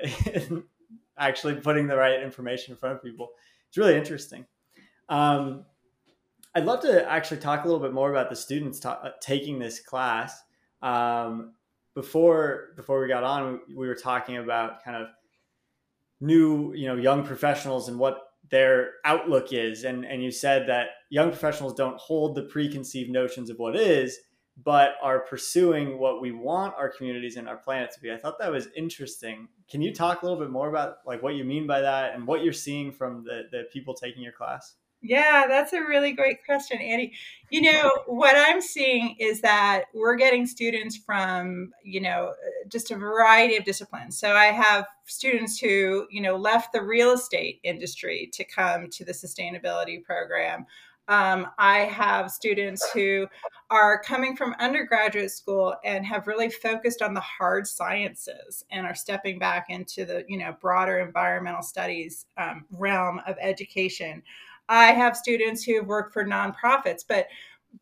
actually 1.18 1.56
putting 1.56 1.88
the 1.88 1.96
right 1.96 2.22
information 2.22 2.70
in 2.70 2.78
front 2.78 2.94
of 2.94 3.02
people. 3.02 3.30
It's 3.66 3.76
really 3.76 3.96
interesting. 3.96 4.46
Um, 5.08 5.64
I'd 6.54 6.64
love 6.64 6.80
to 6.82 7.10
actually 7.10 7.40
talk 7.40 7.64
a 7.64 7.66
little 7.66 7.82
bit 7.82 7.92
more 7.92 8.12
about 8.12 8.30
the 8.30 8.36
students 8.36 8.78
ta- 8.78 9.00
uh, 9.02 9.10
taking 9.20 9.58
this 9.58 9.80
class. 9.80 10.40
Um, 10.80 11.54
before 11.96 12.68
before 12.76 13.02
we 13.02 13.08
got 13.08 13.24
on, 13.24 13.62
we 13.66 13.88
were 13.88 13.96
talking 13.96 14.36
about 14.36 14.84
kind 14.84 14.96
of 14.96 15.08
new, 16.20 16.72
you 16.72 16.86
know, 16.86 16.94
young 16.94 17.24
professionals 17.24 17.88
and 17.88 17.98
what 17.98 18.27
their 18.50 18.92
outlook 19.04 19.52
is 19.52 19.84
and 19.84 20.04
and 20.04 20.22
you 20.22 20.30
said 20.30 20.68
that 20.68 20.88
young 21.10 21.30
professionals 21.30 21.74
don't 21.74 21.98
hold 21.98 22.34
the 22.34 22.42
preconceived 22.42 23.10
notions 23.10 23.50
of 23.50 23.58
what 23.58 23.76
is 23.76 24.18
but 24.64 24.94
are 25.02 25.20
pursuing 25.20 25.98
what 25.98 26.20
we 26.20 26.32
want 26.32 26.74
our 26.76 26.88
communities 26.88 27.36
and 27.36 27.48
our 27.48 27.58
planet 27.58 27.92
to 27.92 28.00
be. 28.00 28.10
I 28.10 28.16
thought 28.16 28.38
that 28.40 28.50
was 28.50 28.68
interesting. 28.76 29.48
Can 29.70 29.80
you 29.80 29.94
talk 29.94 30.22
a 30.22 30.26
little 30.26 30.40
bit 30.40 30.50
more 30.50 30.68
about 30.68 30.96
like 31.06 31.22
what 31.22 31.36
you 31.36 31.44
mean 31.44 31.66
by 31.66 31.80
that 31.80 32.14
and 32.14 32.26
what 32.26 32.42
you're 32.42 32.52
seeing 32.52 32.90
from 32.90 33.22
the, 33.24 33.42
the 33.52 33.64
people 33.72 33.94
taking 33.94 34.22
your 34.22 34.32
class? 34.32 34.74
Yeah, 35.00 35.46
that's 35.48 35.72
a 35.72 35.80
really 35.80 36.12
great 36.12 36.44
question, 36.44 36.78
Andy. 36.80 37.12
You 37.50 37.62
know, 37.62 37.90
what 38.06 38.34
I'm 38.36 38.60
seeing 38.60 39.14
is 39.20 39.40
that 39.42 39.84
we're 39.94 40.16
getting 40.16 40.44
students 40.44 40.96
from, 40.96 41.70
you 41.84 42.00
know, 42.00 42.34
just 42.68 42.90
a 42.90 42.96
variety 42.96 43.56
of 43.56 43.64
disciplines. 43.64 44.18
So 44.18 44.34
I 44.34 44.46
have 44.46 44.86
students 45.06 45.58
who, 45.58 46.06
you 46.10 46.20
know, 46.20 46.36
left 46.36 46.72
the 46.72 46.82
real 46.82 47.12
estate 47.12 47.60
industry 47.62 48.28
to 48.32 48.44
come 48.44 48.90
to 48.90 49.04
the 49.04 49.12
sustainability 49.12 50.02
program. 50.02 50.66
Um, 51.06 51.46
I 51.58 51.78
have 51.78 52.30
students 52.30 52.90
who 52.92 53.28
are 53.70 54.02
coming 54.02 54.36
from 54.36 54.54
undergraduate 54.58 55.30
school 55.30 55.74
and 55.82 56.04
have 56.04 56.26
really 56.26 56.50
focused 56.50 57.00
on 57.00 57.14
the 57.14 57.20
hard 57.20 57.66
sciences 57.66 58.62
and 58.70 58.86
are 58.86 58.94
stepping 58.94 59.38
back 59.38 59.66
into 59.70 60.04
the 60.04 60.24
you 60.28 60.36
know 60.36 60.54
broader 60.60 60.98
environmental 60.98 61.62
studies 61.62 62.26
um, 62.36 62.66
realm 62.70 63.20
of 63.26 63.36
education. 63.40 64.22
I 64.68 64.86
have 64.86 65.16
students 65.16 65.64
who 65.64 65.76
have 65.76 65.86
worked 65.86 66.12
for 66.12 66.24
nonprofits, 66.24 67.02
but 67.06 67.26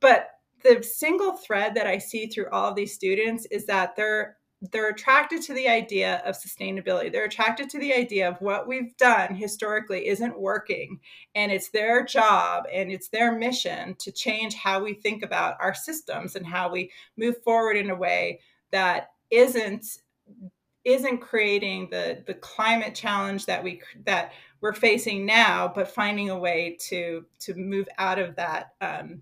but 0.00 0.30
the 0.62 0.82
single 0.82 1.32
thread 1.32 1.74
that 1.74 1.86
I 1.86 1.98
see 1.98 2.26
through 2.26 2.50
all 2.50 2.70
of 2.70 2.76
these 2.76 2.94
students 2.94 3.46
is 3.46 3.66
that 3.66 3.96
they're 3.96 4.36
they're 4.72 4.88
attracted 4.88 5.42
to 5.42 5.54
the 5.54 5.68
idea 5.68 6.22
of 6.24 6.34
sustainability. 6.34 7.12
They're 7.12 7.26
attracted 7.26 7.68
to 7.70 7.78
the 7.78 7.92
idea 7.92 8.28
of 8.28 8.40
what 8.40 8.66
we've 8.66 8.96
done 8.96 9.34
historically 9.34 10.08
isn't 10.08 10.40
working. 10.40 10.98
And 11.34 11.52
it's 11.52 11.68
their 11.68 12.04
job 12.04 12.64
and 12.72 12.90
it's 12.90 13.08
their 13.08 13.36
mission 13.36 13.94
to 13.98 14.10
change 14.10 14.54
how 14.54 14.82
we 14.82 14.94
think 14.94 15.22
about 15.22 15.56
our 15.60 15.74
systems 15.74 16.36
and 16.36 16.46
how 16.46 16.70
we 16.70 16.90
move 17.18 17.42
forward 17.42 17.76
in 17.76 17.90
a 17.90 17.94
way 17.94 18.40
that 18.70 19.10
isn't 19.30 19.84
isn't 20.86 21.18
creating 21.18 21.88
the 21.90 22.22
the 22.26 22.34
climate 22.34 22.94
challenge 22.94 23.44
that 23.46 23.62
we 23.62 23.82
that 24.04 24.32
we're 24.60 24.72
facing 24.72 25.26
now, 25.26 25.70
but 25.74 25.88
finding 25.88 26.30
a 26.30 26.38
way 26.38 26.76
to 26.88 27.26
to 27.40 27.54
move 27.54 27.88
out 27.98 28.20
of 28.20 28.36
that 28.36 28.72
um, 28.80 29.20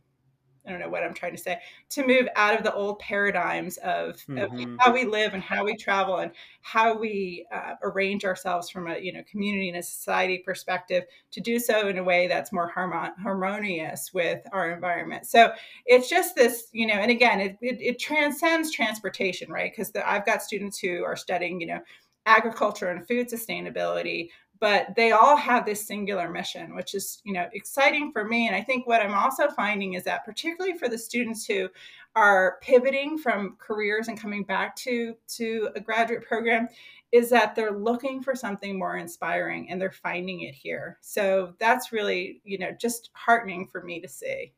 I 0.66 0.71
don't 0.71 0.80
know 0.80 0.88
what 0.88 1.02
I'm 1.02 1.14
trying 1.14 1.37
to 1.37 1.42
say, 1.42 1.59
to 1.90 2.06
move 2.06 2.26
out 2.37 2.56
of 2.56 2.64
the 2.64 2.73
old 2.73 2.99
paradigms 2.99 3.76
of, 3.78 4.16
mm-hmm. 4.28 4.38
of 4.38 4.78
how 4.80 4.92
we 4.92 5.04
live 5.04 5.35
and 5.35 5.42
how 5.42 5.64
we 5.64 5.76
travel 5.76 6.18
and 6.18 6.30
how 6.62 6.97
we 6.97 7.47
uh, 7.52 7.75
arrange 7.83 8.25
ourselves 8.25 8.71
from 8.71 8.88
a 8.88 8.99
you 8.99 9.12
know 9.12 9.23
community 9.30 9.68
and 9.68 9.78
a 9.78 9.83
society 9.83 10.38
perspective 10.38 11.04
to 11.30 11.40
do 11.40 11.59
so 11.59 11.88
in 11.88 11.99
a 11.99 12.04
way 12.04 12.26
that's 12.26 12.52
more 12.52 12.68
harmonious 12.68 14.12
with 14.14 14.40
our 14.52 14.71
environment. 14.71 15.26
So 15.26 15.52
it's 15.87 16.09
just 16.09 16.35
this, 16.35 16.68
you 16.73 16.87
know, 16.87 16.94
and 16.94 17.11
again, 17.11 17.40
it, 17.40 17.59
it, 17.61 17.80
it 17.80 17.99
transcends 17.99 18.71
transportation, 18.71 19.50
right? 19.50 19.71
Because 19.71 19.92
I've 20.04 20.26
got 20.26 20.42
students 20.42 20.78
who 20.78 21.04
are 21.04 21.16
studying, 21.16 21.61
you 21.61 21.66
know, 21.66 21.80
agriculture 22.26 22.88
and 22.88 23.06
food 23.06 23.28
sustainability 23.28 24.30
but 24.61 24.94
they 24.96 25.12
all 25.12 25.37
have 25.37 25.66
this 25.66 25.87
singular 25.87 26.30
mission 26.30 26.75
which 26.75 26.94
is 26.94 27.20
you 27.25 27.32
know 27.32 27.49
exciting 27.52 28.12
for 28.12 28.25
me. 28.25 28.46
And 28.46 28.56
i 28.56 28.62
think 28.62 28.87
what 28.87 29.02
i'm 29.02 29.14
also 29.14 29.49
finding 29.49 29.94
is 29.94 30.04
that 30.04 30.25
particularly 30.25 30.76
for 30.78 30.88
the 30.88 30.99
students 30.99 31.44
who 31.44 31.68
are 32.16 32.58
pivoting 32.62 33.18
from 33.18 33.56
careers 33.58 34.08
and 34.08 34.20
coming 34.20 34.44
back 34.44 34.76
to 34.76 35.14
to 35.28 35.70
a 35.75 35.80
graduate 35.80 36.23
program 36.23 36.68
is 37.12 37.30
that 37.30 37.54
they're 37.54 37.78
looking 37.78 38.23
for 38.23 38.34
something 38.34 38.78
more 38.78 38.96
inspiring 38.96 39.70
and 39.70 39.80
they're 39.80 39.92
finding 39.92 40.40
it 40.40 40.54
here. 40.54 40.99
So 41.00 41.54
that's 41.58 41.92
really 41.92 42.40
you 42.44 42.58
know 42.58 42.73
just 42.73 43.11
heartening 43.14 43.66
for 43.66 43.82
me 43.82 44.00
to 44.00 44.08
see. 44.08 44.52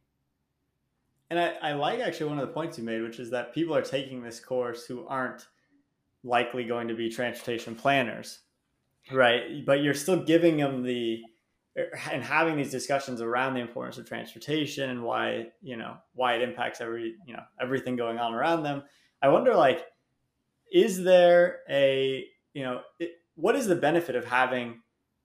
And 1.28 1.40
I, 1.40 1.54
I 1.60 1.72
like 1.72 2.00
actually 2.00 2.30
one 2.30 2.38
of 2.38 2.46
the 2.46 2.54
points 2.54 2.78
you 2.78 2.84
made 2.84 3.02
which 3.02 3.18
is 3.18 3.30
that 3.30 3.54
people 3.54 3.74
are 3.74 3.82
taking 3.82 4.22
this 4.22 4.40
course 4.40 4.84
who 4.84 5.06
aren't 5.06 5.46
likely 6.24 6.64
going 6.64 6.88
to 6.88 6.94
be 6.94 7.08
transportation 7.08 7.74
planners 7.74 8.40
right 9.12 9.64
but 9.64 9.82
you're 9.82 9.94
still 9.94 10.22
giving 10.22 10.56
them 10.56 10.82
the 10.82 11.20
er, 11.78 11.90
and 12.10 12.22
having 12.22 12.56
these 12.56 12.70
discussions 12.70 13.20
around 13.20 13.54
the 13.54 13.60
importance 13.60 13.98
of 13.98 14.06
transportation 14.06 14.90
and 14.90 15.02
why 15.02 15.46
you 15.62 15.76
know 15.76 15.96
why 16.14 16.34
it 16.34 16.42
impacts 16.42 16.80
every 16.80 17.14
you 17.26 17.34
know 17.34 17.42
everything 17.60 17.96
going 17.96 18.18
on 18.18 18.34
around 18.34 18.62
them. 18.62 18.82
I 19.22 19.28
wonder 19.28 19.54
like 19.54 19.84
is 20.72 21.04
there 21.04 21.60
a 21.68 22.24
you 22.54 22.62
know 22.62 22.80
it, 22.98 23.12
what 23.34 23.54
is 23.54 23.66
the 23.66 23.76
benefit 23.76 24.16
of 24.16 24.24
having 24.24 24.80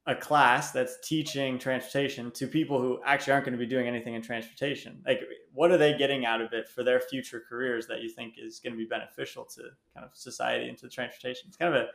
a 0.08 0.16
class 0.16 0.72
that's 0.72 0.98
teaching 1.08 1.60
transportation 1.60 2.32
to 2.32 2.48
people 2.48 2.82
who 2.82 3.00
actually 3.06 3.34
aren't 3.34 3.46
going 3.46 3.58
to 3.58 3.60
be 3.60 3.68
doing 3.68 3.88
anything 3.88 4.16
in 4.16 4.22
transportation? 4.22 5.02
Like 5.06 5.22
what 5.54 5.72
are 5.72 5.78
they 5.78 5.96
getting 5.98 6.26
out 6.26 6.42
of 6.42 6.54
it 6.54 6.68
for 6.68 6.84
their 6.84 7.00
future 7.00 7.42
careers 7.48 7.88
that 7.88 8.02
you 8.02 8.10
think 8.10 8.36
is 8.38 8.60
going 8.60 8.74
to 8.74 8.78
be 8.78 8.86
beneficial 8.86 9.46
to 9.46 9.62
kind 9.94 10.06
of 10.06 10.12
society 10.16 10.68
and 10.70 10.78
to 10.80 10.90
transportation? 10.90 11.46
It's 11.48 11.58
kind 11.58 11.74
of 11.74 11.82
a 11.82 11.88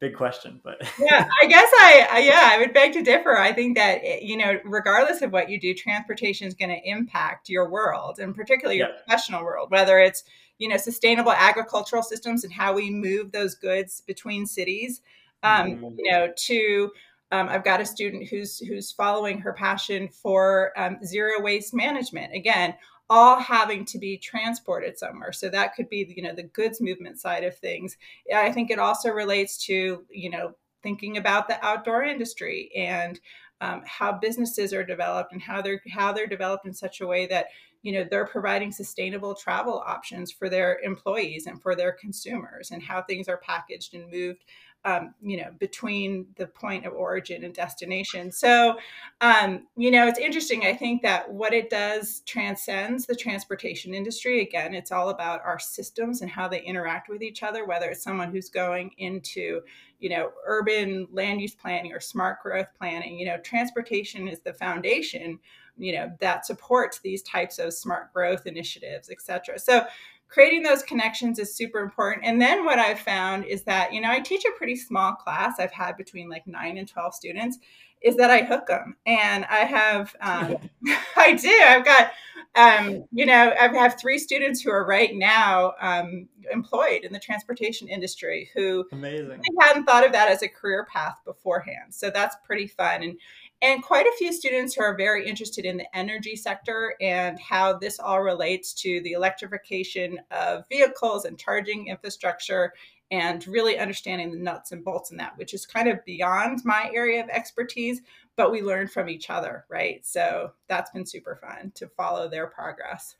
big 0.00 0.14
question 0.14 0.60
but 0.62 0.76
yeah 0.98 1.28
i 1.42 1.46
guess 1.46 1.68
I, 1.80 2.08
I, 2.10 2.18
yeah 2.18 2.50
i 2.52 2.58
would 2.58 2.74
beg 2.74 2.92
to 2.92 3.02
differ 3.02 3.36
i 3.36 3.52
think 3.52 3.76
that 3.76 4.00
eh, 4.02 4.18
you 4.20 4.36
know 4.36 4.58
regardless 4.64 5.22
of 5.22 5.32
what 5.32 5.48
you 5.48 5.58
do 5.58 5.72
transportation 5.72 6.46
is 6.46 6.54
going 6.54 6.70
to 6.70 6.88
impact 6.88 7.48
your 7.48 7.70
world 7.70 8.18
and 8.18 8.34
particularly 8.34 8.78
your 8.78 8.88
professional 8.88 9.44
world 9.44 9.70
whether 9.70 9.98
it's 9.98 10.24
you 10.58 10.68
know 10.68 10.76
sustainable 10.76 11.32
agricultural 11.32 12.02
systems 12.02 12.44
and 12.44 12.52
how 12.52 12.74
we 12.74 12.90
move 12.90 13.32
those 13.32 13.54
goods 13.54 14.02
between 14.06 14.46
cities 14.46 15.00
um, 15.42 15.66
mm-hmm. 15.66 15.98
you 15.98 16.10
know 16.10 16.28
to 16.36 16.90
um, 17.34 17.48
I've 17.48 17.64
got 17.64 17.80
a 17.80 17.86
student 17.86 18.28
who's 18.28 18.58
who's 18.58 18.92
following 18.92 19.40
her 19.40 19.52
passion 19.52 20.08
for 20.08 20.72
um, 20.76 20.98
zero 21.04 21.40
waste 21.40 21.74
management. 21.74 22.32
Again, 22.32 22.74
all 23.10 23.38
having 23.38 23.84
to 23.84 23.98
be 23.98 24.16
transported 24.16 24.98
somewhere. 24.98 25.32
So 25.32 25.48
that 25.50 25.74
could 25.74 25.88
be, 25.88 26.12
you 26.16 26.22
know, 26.22 26.34
the 26.34 26.44
goods 26.44 26.80
movement 26.80 27.20
side 27.20 27.44
of 27.44 27.56
things. 27.56 27.96
I 28.34 28.50
think 28.50 28.70
it 28.70 28.78
also 28.78 29.10
relates 29.10 29.58
to, 29.66 30.04
you 30.10 30.30
know, 30.30 30.54
thinking 30.82 31.16
about 31.16 31.48
the 31.48 31.62
outdoor 31.64 32.04
industry 32.04 32.70
and 32.76 33.20
um, 33.60 33.82
how 33.86 34.12
businesses 34.12 34.72
are 34.72 34.84
developed 34.84 35.32
and 35.32 35.40
how 35.40 35.62
they're 35.62 35.80
how 35.90 36.12
they're 36.12 36.26
developed 36.26 36.66
in 36.66 36.74
such 36.74 37.00
a 37.00 37.06
way 37.06 37.26
that 37.26 37.46
you 37.82 37.92
know 37.92 38.04
they're 38.10 38.26
providing 38.26 38.72
sustainable 38.72 39.34
travel 39.34 39.82
options 39.86 40.30
for 40.30 40.48
their 40.48 40.80
employees 40.80 41.46
and 41.46 41.62
for 41.62 41.74
their 41.74 41.92
consumers 41.92 42.70
and 42.70 42.82
how 42.82 43.00
things 43.02 43.28
are 43.28 43.38
packaged 43.38 43.94
and 43.94 44.10
moved 44.10 44.44
um, 44.84 45.14
you 45.22 45.38
know, 45.38 45.50
between 45.58 46.26
the 46.36 46.46
point 46.46 46.84
of 46.84 46.92
origin 46.92 47.44
and 47.44 47.54
destination. 47.54 48.30
So, 48.30 48.76
um, 49.20 49.66
you 49.76 49.90
know, 49.90 50.06
it's 50.06 50.18
interesting. 50.18 50.64
I 50.64 50.74
think 50.74 51.02
that 51.02 51.32
what 51.32 51.54
it 51.54 51.70
does 51.70 52.20
transcends 52.26 53.06
the 53.06 53.16
transportation 53.16 53.94
industry. 53.94 54.42
Again, 54.42 54.74
it's 54.74 54.92
all 54.92 55.08
about 55.08 55.42
our 55.44 55.58
systems 55.58 56.20
and 56.20 56.30
how 56.30 56.48
they 56.48 56.60
interact 56.62 57.08
with 57.08 57.22
each 57.22 57.42
other, 57.42 57.64
whether 57.64 57.88
it's 57.88 58.02
someone 58.02 58.30
who's 58.30 58.50
going 58.50 58.90
into, 58.98 59.62
you 60.00 60.10
know, 60.10 60.32
urban 60.46 61.08
land 61.10 61.40
use 61.40 61.54
planning 61.54 61.92
or 61.92 62.00
smart 62.00 62.42
growth 62.42 62.68
planning. 62.76 63.18
You 63.18 63.26
know, 63.26 63.38
transportation 63.38 64.28
is 64.28 64.40
the 64.40 64.52
foundation 64.52 65.38
you 65.76 65.92
know 65.92 66.12
that 66.20 66.46
supports 66.46 67.00
these 67.00 67.22
types 67.22 67.58
of 67.58 67.74
smart 67.74 68.12
growth 68.12 68.46
initiatives 68.46 69.10
et 69.10 69.20
cetera 69.20 69.58
so 69.58 69.84
creating 70.28 70.62
those 70.62 70.82
connections 70.82 71.38
is 71.38 71.54
super 71.54 71.80
important. 71.80 72.24
And 72.24 72.40
then 72.40 72.64
what 72.64 72.78
I've 72.78 72.98
found 72.98 73.44
is 73.44 73.62
that, 73.64 73.92
you 73.92 74.00
know, 74.00 74.10
I 74.10 74.20
teach 74.20 74.44
a 74.44 74.56
pretty 74.56 74.76
small 74.76 75.12
class. 75.12 75.54
I've 75.58 75.72
had 75.72 75.96
between 75.96 76.28
like 76.28 76.46
nine 76.46 76.76
and 76.76 76.88
12 76.88 77.14
students, 77.14 77.58
is 78.02 78.16
that 78.16 78.30
I 78.30 78.42
hook 78.42 78.66
them. 78.66 78.96
And 79.06 79.44
I 79.46 79.60
have, 79.60 80.14
um, 80.20 80.56
I 81.16 81.34
do, 81.34 81.62
I've 81.66 81.84
got, 81.84 82.12
um, 82.56 83.04
you 83.10 83.26
know, 83.26 83.54
I 83.58 83.68
have 83.68 83.98
three 83.98 84.18
students 84.18 84.60
who 84.60 84.70
are 84.70 84.86
right 84.86 85.14
now 85.14 85.72
um, 85.80 86.28
employed 86.52 87.02
in 87.02 87.12
the 87.12 87.18
transportation 87.18 87.88
industry 87.88 88.50
who 88.54 88.84
Amazing. 88.92 89.40
hadn't 89.60 89.84
thought 89.84 90.06
of 90.06 90.12
that 90.12 90.28
as 90.28 90.42
a 90.42 90.48
career 90.48 90.86
path 90.92 91.20
beforehand. 91.24 91.94
So 91.94 92.10
that's 92.10 92.36
pretty 92.44 92.66
fun. 92.66 93.02
And 93.02 93.18
and 93.64 93.82
quite 93.82 94.06
a 94.06 94.12
few 94.18 94.30
students 94.30 94.74
who 94.74 94.82
are 94.82 94.94
very 94.94 95.26
interested 95.26 95.64
in 95.64 95.78
the 95.78 95.96
energy 95.96 96.36
sector 96.36 96.94
and 97.00 97.40
how 97.40 97.72
this 97.72 97.98
all 97.98 98.20
relates 98.20 98.74
to 98.74 99.00
the 99.00 99.12
electrification 99.12 100.20
of 100.30 100.68
vehicles 100.68 101.24
and 101.24 101.38
charging 101.38 101.86
infrastructure 101.86 102.74
and 103.10 103.46
really 103.46 103.78
understanding 103.78 104.30
the 104.30 104.38
nuts 104.38 104.72
and 104.72 104.84
bolts 104.84 105.10
in 105.10 105.16
that, 105.16 105.38
which 105.38 105.54
is 105.54 105.64
kind 105.64 105.88
of 105.88 106.04
beyond 106.04 106.60
my 106.66 106.90
area 106.94 107.24
of 107.24 107.30
expertise, 107.30 108.02
but 108.36 108.52
we 108.52 108.60
learn 108.60 108.86
from 108.86 109.08
each 109.08 109.30
other, 109.30 109.64
right? 109.70 110.04
So 110.04 110.52
that's 110.68 110.90
been 110.90 111.06
super 111.06 111.34
fun 111.36 111.72
to 111.76 111.88
follow 111.88 112.28
their 112.28 112.46
progress. 112.46 113.16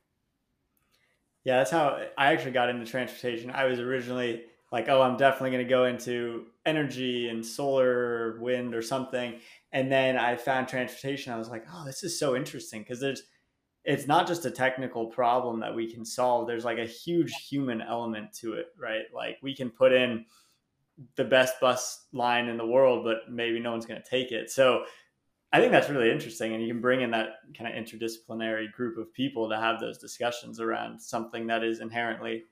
Yeah, 1.45 1.57
that's 1.57 1.71
how 1.71 2.03
I 2.19 2.33
actually 2.33 2.53
got 2.53 2.69
into 2.69 2.85
transportation. 2.85 3.51
I 3.51 3.65
was 3.65 3.81
originally 3.81 4.45
like, 4.75 4.89
oh, 4.89 5.01
I'm 5.01 5.17
definitely 5.17 5.53
going 5.53 5.65
to 5.65 5.71
go 5.71 5.85
into 5.85 6.47
energy 6.67 7.29
and 7.29 7.47
solar, 7.47 8.41
wind, 8.41 8.75
or 8.75 8.83
something. 8.83 9.39
And 9.71 9.91
then 9.91 10.19
I 10.19 10.35
found 10.35 10.67
transportation. 10.67 11.33
I 11.33 11.39
was 11.39 11.49
like, 11.49 11.65
oh, 11.73 11.85
this 11.87 12.03
is 12.03 12.19
so 12.19 12.35
interesting 12.35 12.83
because 12.83 12.99
there's, 12.99 13.23
it's 13.85 14.09
not 14.09 14.27
just 14.27 14.47
a 14.47 14.51
technical 14.51 15.07
problem 15.07 15.61
that 15.61 15.77
we 15.77 15.93
can 15.93 16.05
solve. 16.05 16.49
There's 16.49 16.65
like 16.65 16.79
a 16.79 16.87
huge 16.87 17.33
human 17.49 17.83
element 17.83 18.33
to 18.41 18.55
it, 18.55 18.67
right? 18.77 19.05
Like 19.15 19.37
we 19.45 19.55
can 19.55 19.71
put 19.71 19.93
in 19.93 20.25
the 21.15 21.25
best 21.25 21.61
bus 21.61 22.07
line 22.13 22.49
in 22.49 22.57
the 22.57 22.67
world, 22.67 23.05
but 23.05 23.33
maybe 23.33 23.61
no 23.61 23.71
one's 23.71 23.87
going 23.87 24.03
to 24.03 24.11
take 24.11 24.33
it. 24.33 24.51
So 24.51 24.87
I 25.53 25.61
think 25.61 25.71
that's 25.71 25.89
really 25.89 26.11
interesting, 26.11 26.53
and 26.53 26.61
you 26.61 26.73
can 26.73 26.81
bring 26.81 27.03
in 27.03 27.13
that 27.13 27.29
kind 27.57 27.73
of 27.73 27.81
interdisciplinary 27.81 28.73
group 28.73 28.99
of 28.99 29.15
people 29.15 29.49
to 29.51 29.57
have 29.57 29.79
those 29.79 29.99
discussions 29.99 30.59
around 30.59 31.01
something 31.01 31.47
that 31.47 31.63
is 31.63 31.79
inherently 31.79 32.43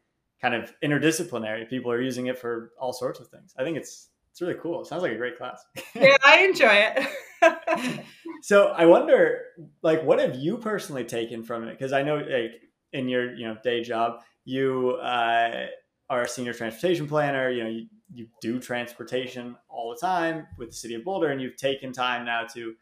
kind 0.43 0.55
of 0.55 0.75
interdisciplinary. 0.83 1.71
People 1.71 1.91
are 1.93 2.03
using 2.03 2.27
it 2.27 2.39
for 2.39 2.73
all 2.79 2.93
sorts 2.93 3.21
of 3.21 3.29
things. 3.29 3.55
I 3.57 3.63
think 3.63 3.77
it's 3.77 4.09
it's 4.33 4.41
really 4.41 4.55
cool. 4.55 4.81
It 4.81 4.87
sounds 4.87 5.03
like 5.03 5.13
a 5.13 5.17
great 5.17 5.37
class. 5.37 5.63
yeah, 5.95 6.17
I 6.25 6.45
enjoy 6.45 6.73
it. 6.73 8.05
so 8.43 8.69
I 8.69 8.87
wonder, 8.87 9.43
like, 9.83 10.03
what 10.03 10.19
have 10.19 10.37
you 10.37 10.57
personally 10.57 11.05
taken 11.05 11.43
from 11.43 11.69
it? 11.69 11.79
Because 11.79 11.93
I 11.93 12.03
know, 12.03 12.17
like, 12.17 12.63
in 12.93 13.09
your 13.09 13.35
you 13.35 13.47
know 13.47 13.57
day 13.63 13.83
job, 13.83 14.23
you 14.45 14.93
uh, 15.03 15.67
are 16.11 16.23
a 16.23 16.29
senior 16.29 16.55
transportation 16.55 17.07
planner. 17.07 17.51
You 17.51 17.65
know, 17.65 17.71
you, 17.71 17.87
you 18.13 18.27
do 18.41 18.59
transportation 18.59 19.57
all 19.69 19.91
the 19.91 20.07
time 20.07 20.47
with 20.59 20.71
the 20.71 20.77
city 20.77 20.95
of 20.95 21.05
Boulder, 21.05 21.29
and 21.29 21.41
you've 21.41 21.57
taken 21.57 21.93
time 21.93 22.25
now 22.25 22.47
to 22.55 22.75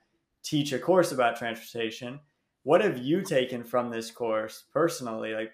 teach 0.43 0.73
a 0.73 0.79
course 0.79 1.12
about 1.12 1.37
transportation. 1.37 2.21
What 2.62 2.81
have 2.83 2.99
you 2.99 3.23
taken 3.23 3.64
from 3.64 3.90
this 3.90 4.11
course 4.11 4.64
personally? 4.73 5.33
Like, 5.33 5.52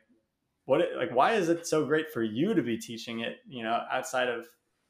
what, 0.67 0.83
like, 0.97 1.15
why 1.15 1.33
is 1.33 1.49
it 1.49 1.67
so 1.67 1.85
great 1.85 2.13
for 2.13 2.23
you 2.23 2.55
to 2.55 2.63
be 2.63 2.77
teaching 2.77 3.21
it? 3.21 3.39
You 3.49 3.65
know, 3.65 3.81
outside 3.91 4.29
of 4.29 4.47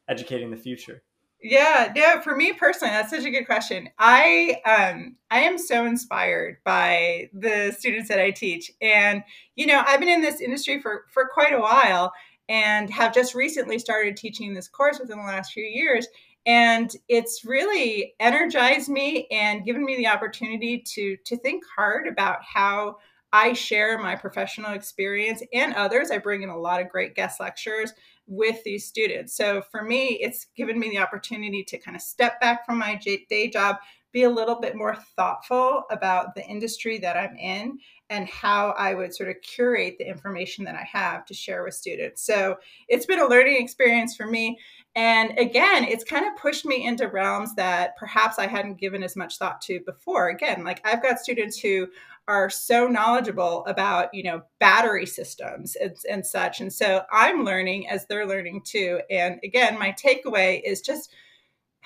educating 0.09 0.51
the 0.51 0.57
future. 0.57 1.03
Yeah, 1.43 1.93
no, 1.95 2.21
for 2.23 2.35
me 2.35 2.55
personally, 2.55 2.93
that's 2.93 3.11
such 3.11 3.25
a 3.25 3.31
good 3.31 3.45
question. 3.45 3.91
I 3.99 4.61
um 4.65 5.17
I 5.31 5.41
am 5.41 5.59
so 5.59 5.85
inspired 5.85 6.57
by 6.65 7.29
the 7.33 7.75
students 7.79 8.09
that 8.09 8.19
I 8.19 8.31
teach. 8.31 8.73
And, 8.81 9.23
you 9.55 9.67
know, 9.67 9.83
I've 9.87 10.01
been 10.01 10.09
in 10.09 10.23
this 10.23 10.41
industry 10.41 10.81
for 10.81 11.05
for 11.13 11.29
quite 11.33 11.53
a 11.53 11.61
while 11.61 12.13
and 12.49 12.89
have 12.91 13.15
just 13.15 13.35
recently 13.35 13.79
started 13.79 14.17
teaching 14.17 14.55
this 14.55 14.69
course 14.69 14.99
within 14.99 15.19
the 15.19 15.25
last 15.25 15.53
few 15.53 15.65
years. 15.65 16.09
And 16.47 16.91
it's 17.09 17.45
really 17.45 18.15
energized 18.19 18.89
me 18.89 19.27
and 19.31 19.65
given 19.65 19.85
me 19.85 19.97
the 19.97 20.07
opportunity 20.07 20.79
to 20.95 21.17
to 21.27 21.37
think 21.37 21.65
hard 21.77 22.07
about 22.07 22.39
how 22.43 22.97
I 23.33 23.53
share 23.53 23.99
my 23.99 24.17
professional 24.17 24.73
experience 24.73 25.43
and 25.53 25.75
others. 25.75 26.11
I 26.11 26.19
bring 26.19 26.43
in 26.43 26.49
a 26.49 26.59
lot 26.59 26.81
of 26.81 26.89
great 26.89 27.15
guest 27.15 27.41
lectures 27.41 27.93
with 28.27 28.63
these 28.65 28.87
students. 28.87 29.37
So 29.37 29.63
for 29.71 29.83
me, 29.83 30.19
it's 30.21 30.47
given 30.57 30.79
me 30.79 30.91
the 30.91 30.99
opportunity 30.99 31.63
to 31.65 31.79
kind 31.79 31.97
of 31.97 32.03
step 32.03 32.41
back 32.41 32.65
from 32.65 32.79
my 32.79 33.01
day 33.29 33.49
job, 33.49 33.77
be 34.13 34.23
a 34.23 34.31
little 34.31 34.59
bit 34.59 34.75
more 34.75 34.97
thoughtful 35.17 35.85
about 35.91 36.35
the 36.35 36.45
industry 36.47 36.99
that 36.99 37.17
I'm 37.17 37.37
in 37.37 37.79
and 38.09 38.29
how 38.29 38.71
I 38.71 38.95
would 38.95 39.15
sort 39.15 39.29
of 39.29 39.37
curate 39.43 39.97
the 39.99 40.09
information 40.09 40.65
that 40.65 40.75
I 40.75 40.85
have 40.91 41.27
to 41.27 41.35
share 41.35 41.65
with 41.65 41.75
students. 41.75 42.23
So 42.23 42.57
it's 42.89 43.07
been 43.07 43.21
a 43.21 43.29
learning 43.29 43.61
experience 43.61 44.17
for 44.17 44.27
me. 44.27 44.59
And 44.95 45.39
again, 45.39 45.85
it's 45.85 46.05
kind 46.05 46.25
of 46.25 46.37
pushed 46.37 46.65
me 46.65 46.87
into 46.87 47.09
realms 47.09 47.55
that 47.57 47.97
perhaps 47.99 48.39
I 48.39 48.47
hadn't 48.47 48.81
given 48.81 49.03
as 49.03 49.17
much 49.17 49.37
thought 49.37 49.61
to 49.63 49.81
before. 49.81 50.31
Again, 50.31 50.65
like 50.65 50.81
I've 50.87 51.03
got 51.03 51.19
students 51.19 51.59
who 51.59 51.89
are 52.29 52.51
so 52.51 52.87
knowledgeable 52.87 53.65
about, 53.67 54.13
you 54.13 54.23
know, 54.23 54.43
battery 54.59 55.07
systems 55.07 55.77
and, 55.77 55.97
and 56.11 56.27
such. 56.27 56.61
And 56.61 56.73
so 56.73 57.03
I'm 57.13 57.45
learning 57.45 57.89
as 57.89 58.07
they're 58.07 58.27
learning 58.27 58.63
too. 58.65 59.01
And 59.11 59.39
again, 59.45 59.79
my 59.79 59.93
takeaway 59.93 60.61
is 60.65 60.81
just 60.81 61.15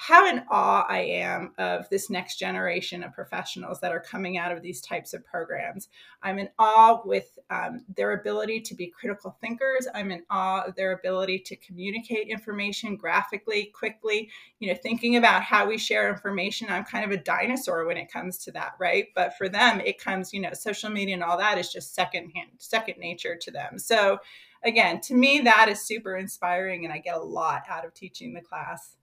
how 0.00 0.26
in 0.26 0.42
awe 0.50 0.87
I 0.88 1.00
am 1.00 1.52
of 1.59 1.87
this 1.90 2.09
next 2.09 2.37
generation 2.37 3.02
of 3.02 3.12
professionals 3.12 3.80
that 3.80 3.92
are 3.92 4.00
coming 4.00 4.38
out 4.38 4.50
of 4.50 4.62
these 4.62 4.80
types 4.80 5.12
of 5.12 5.26
programs. 5.26 5.88
I'm 6.23 6.38
in 6.38 6.49
awe 6.59 7.02
with 7.04 7.38
um, 7.50 7.85
their 7.95 8.12
ability 8.12 8.62
to 8.62 8.75
be 8.75 8.87
critical 8.87 9.37
thinkers. 9.42 9.87
I'm 9.95 10.11
in 10.11 10.23
awe 10.30 10.62
of 10.62 10.75
their 10.75 10.92
ability 10.92 11.40
to 11.40 11.57
communicate 11.57 12.28
information 12.28 12.97
graphically, 12.97 13.71
quickly. 13.75 14.30
You 14.59 14.69
know, 14.69 14.78
thinking 14.83 15.16
about 15.16 15.42
how 15.42 15.66
we 15.66 15.76
share 15.76 16.09
information, 16.09 16.69
I'm 16.71 16.85
kind 16.85 17.04
of 17.04 17.11
a 17.11 17.23
dinosaur 17.23 17.85
when 17.85 17.99
it 17.99 18.11
comes 18.11 18.38
to 18.45 18.52
that, 18.52 18.76
right? 18.80 19.09
But 19.14 19.37
for 19.37 19.50
them, 19.50 19.83
it 19.83 20.02
comes, 20.02 20.33
you 20.33 20.40
know, 20.40 20.54
social 20.54 20.88
media 20.88 21.12
and 21.12 21.23
all 21.23 21.37
that 21.37 21.59
is 21.59 21.71
just 21.71 21.95
second 21.95 22.30
hand, 22.30 22.52
second 22.57 22.97
nature 22.97 23.37
to 23.37 23.50
them. 23.50 23.78
So, 23.78 24.16
again, 24.64 25.02
to 25.02 25.14
me, 25.14 25.40
that 25.40 25.69
is 25.69 25.87
super 25.87 26.16
inspiring, 26.16 26.87
and 26.87 26.95
I 26.95 27.00
get 27.00 27.16
a 27.16 27.23
lot 27.23 27.64
out 27.69 27.85
of 27.85 27.92
teaching 27.92 28.33
the 28.33 28.40
class. 28.40 28.97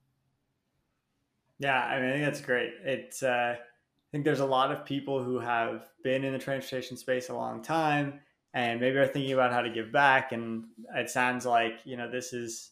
Yeah, 1.60 1.80
I 1.80 2.00
mean, 2.00 2.10
I 2.10 2.14
think 2.14 2.26
that's 2.26 2.42
great. 2.42 2.74
It's, 2.84 3.24
uh, 3.24 3.56
I 3.58 4.10
think 4.12 4.24
there's 4.24 4.40
a 4.40 4.46
lot 4.46 4.72
of 4.72 4.86
people 4.86 5.24
who 5.24 5.40
have 5.40 5.90
been 6.04 6.24
in 6.24 6.34
the 6.34 6.40
transportation 6.40 6.98
space 6.98 7.30
a 7.30 7.36
long 7.36 7.62
time 7.62 8.20
and 8.54 8.80
maybe 8.80 8.98
are 8.98 9.08
thinking 9.08 9.34
about 9.34 9.52
how 9.52 9.62
to 9.62 9.70
give 9.70 9.92
back. 9.92 10.32
And 10.32 10.66
it 10.96 11.10
sounds 11.10 11.46
like, 11.46 11.80
you 11.84 11.98
know, 11.98 12.10
this 12.10 12.34
is, 12.34 12.72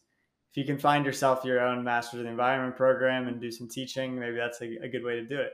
if 0.51 0.57
you 0.57 0.65
can 0.65 0.77
find 0.77 1.05
yourself 1.05 1.43
your 1.43 1.59
own 1.59 1.83
Masters 1.83 2.19
of 2.19 2.25
the 2.25 2.31
Environment 2.31 2.77
program 2.77 3.27
and 3.27 3.41
do 3.41 3.51
some 3.51 3.67
teaching, 3.67 4.17
maybe 4.19 4.37
that's 4.37 4.61
a, 4.61 4.77
a 4.83 4.87
good 4.87 5.03
way 5.03 5.15
to 5.15 5.25
do 5.25 5.39
it. 5.39 5.51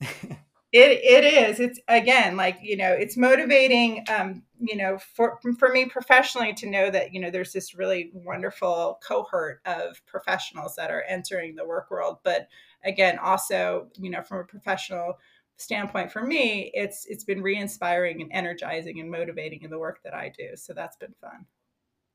it 0.74 0.90
it 1.04 1.24
is. 1.24 1.60
It's 1.60 1.80
again 1.86 2.36
like 2.36 2.58
you 2.60 2.76
know, 2.76 2.92
it's 2.92 3.16
motivating. 3.16 4.04
Um, 4.08 4.42
you 4.60 4.76
know, 4.76 4.98
for 4.98 5.38
for 5.58 5.68
me 5.68 5.86
professionally 5.86 6.52
to 6.54 6.68
know 6.68 6.90
that 6.90 7.14
you 7.14 7.20
know 7.20 7.30
there's 7.30 7.52
this 7.52 7.74
really 7.74 8.10
wonderful 8.12 8.98
cohort 9.06 9.60
of 9.66 10.04
professionals 10.06 10.74
that 10.76 10.90
are 10.90 11.04
entering 11.08 11.54
the 11.54 11.64
work 11.64 11.90
world, 11.90 12.18
but 12.24 12.48
again, 12.84 13.18
also, 13.18 13.88
you 13.98 14.10
know, 14.10 14.22
from 14.22 14.38
a 14.38 14.44
professional 14.44 15.14
standpoint 15.56 16.10
for 16.10 16.22
me, 16.22 16.70
it's 16.74 17.06
it's 17.06 17.24
been 17.24 17.42
re-inspiring 17.42 18.20
and 18.20 18.30
energizing 18.32 19.00
and 19.00 19.10
motivating 19.10 19.62
in 19.62 19.70
the 19.70 19.78
work 19.78 20.00
that 20.04 20.14
I 20.14 20.32
do. 20.36 20.56
So 20.56 20.72
that's 20.72 20.96
been 20.96 21.14
fun. 21.20 21.46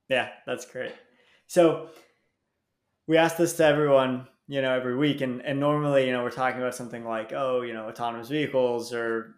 Yeah, 0.09 0.29
that's 0.45 0.65
great. 0.65 0.93
So 1.47 1.89
we 3.07 3.17
ask 3.17 3.37
this 3.37 3.53
to 3.57 3.65
everyone, 3.65 4.27
you 4.47 4.61
know, 4.61 4.73
every 4.73 4.97
week, 4.97 5.21
and 5.21 5.41
and 5.41 5.59
normally, 5.59 6.05
you 6.05 6.11
know, 6.11 6.23
we're 6.23 6.31
talking 6.31 6.59
about 6.59 6.75
something 6.75 7.05
like, 7.05 7.33
oh, 7.33 7.61
you 7.61 7.73
know, 7.73 7.87
autonomous 7.87 8.29
vehicles 8.29 8.93
or 8.93 9.35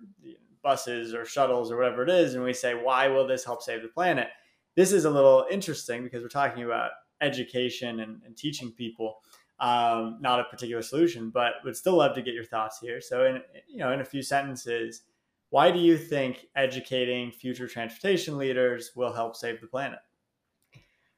buses 0.63 1.13
or 1.13 1.25
shuttles 1.25 1.71
or 1.71 1.77
whatever 1.77 2.03
it 2.03 2.09
is, 2.09 2.35
and 2.35 2.43
we 2.43 2.53
say, 2.53 2.73
why 2.73 3.07
will 3.07 3.27
this 3.27 3.45
help 3.45 3.61
save 3.61 3.81
the 3.81 3.87
planet? 3.87 4.27
This 4.75 4.91
is 4.91 5.05
a 5.05 5.09
little 5.09 5.45
interesting 5.51 6.03
because 6.03 6.21
we're 6.21 6.29
talking 6.29 6.63
about 6.63 6.91
education 7.19 7.99
and, 7.99 8.21
and 8.25 8.35
teaching 8.37 8.71
people 8.71 9.19
um, 9.61 10.17
not 10.19 10.39
a 10.39 10.43
particular 10.45 10.81
solution, 10.81 11.29
but 11.29 11.53
would 11.63 11.77
still 11.77 11.95
love 11.95 12.15
to 12.15 12.21
get 12.21 12.33
your 12.33 12.43
thoughts 12.43 12.79
here. 12.79 12.99
So, 12.99 13.25
in 13.25 13.41
you 13.67 13.77
know, 13.77 13.93
in 13.93 14.01
a 14.01 14.05
few 14.05 14.23
sentences, 14.23 15.03
why 15.51 15.71
do 15.71 15.79
you 15.79 15.97
think 15.97 16.47
educating 16.55 17.31
future 17.31 17.67
transportation 17.67 18.37
leaders 18.37 18.91
will 18.95 19.13
help 19.13 19.35
save 19.35 19.61
the 19.61 19.67
planet? 19.67 19.99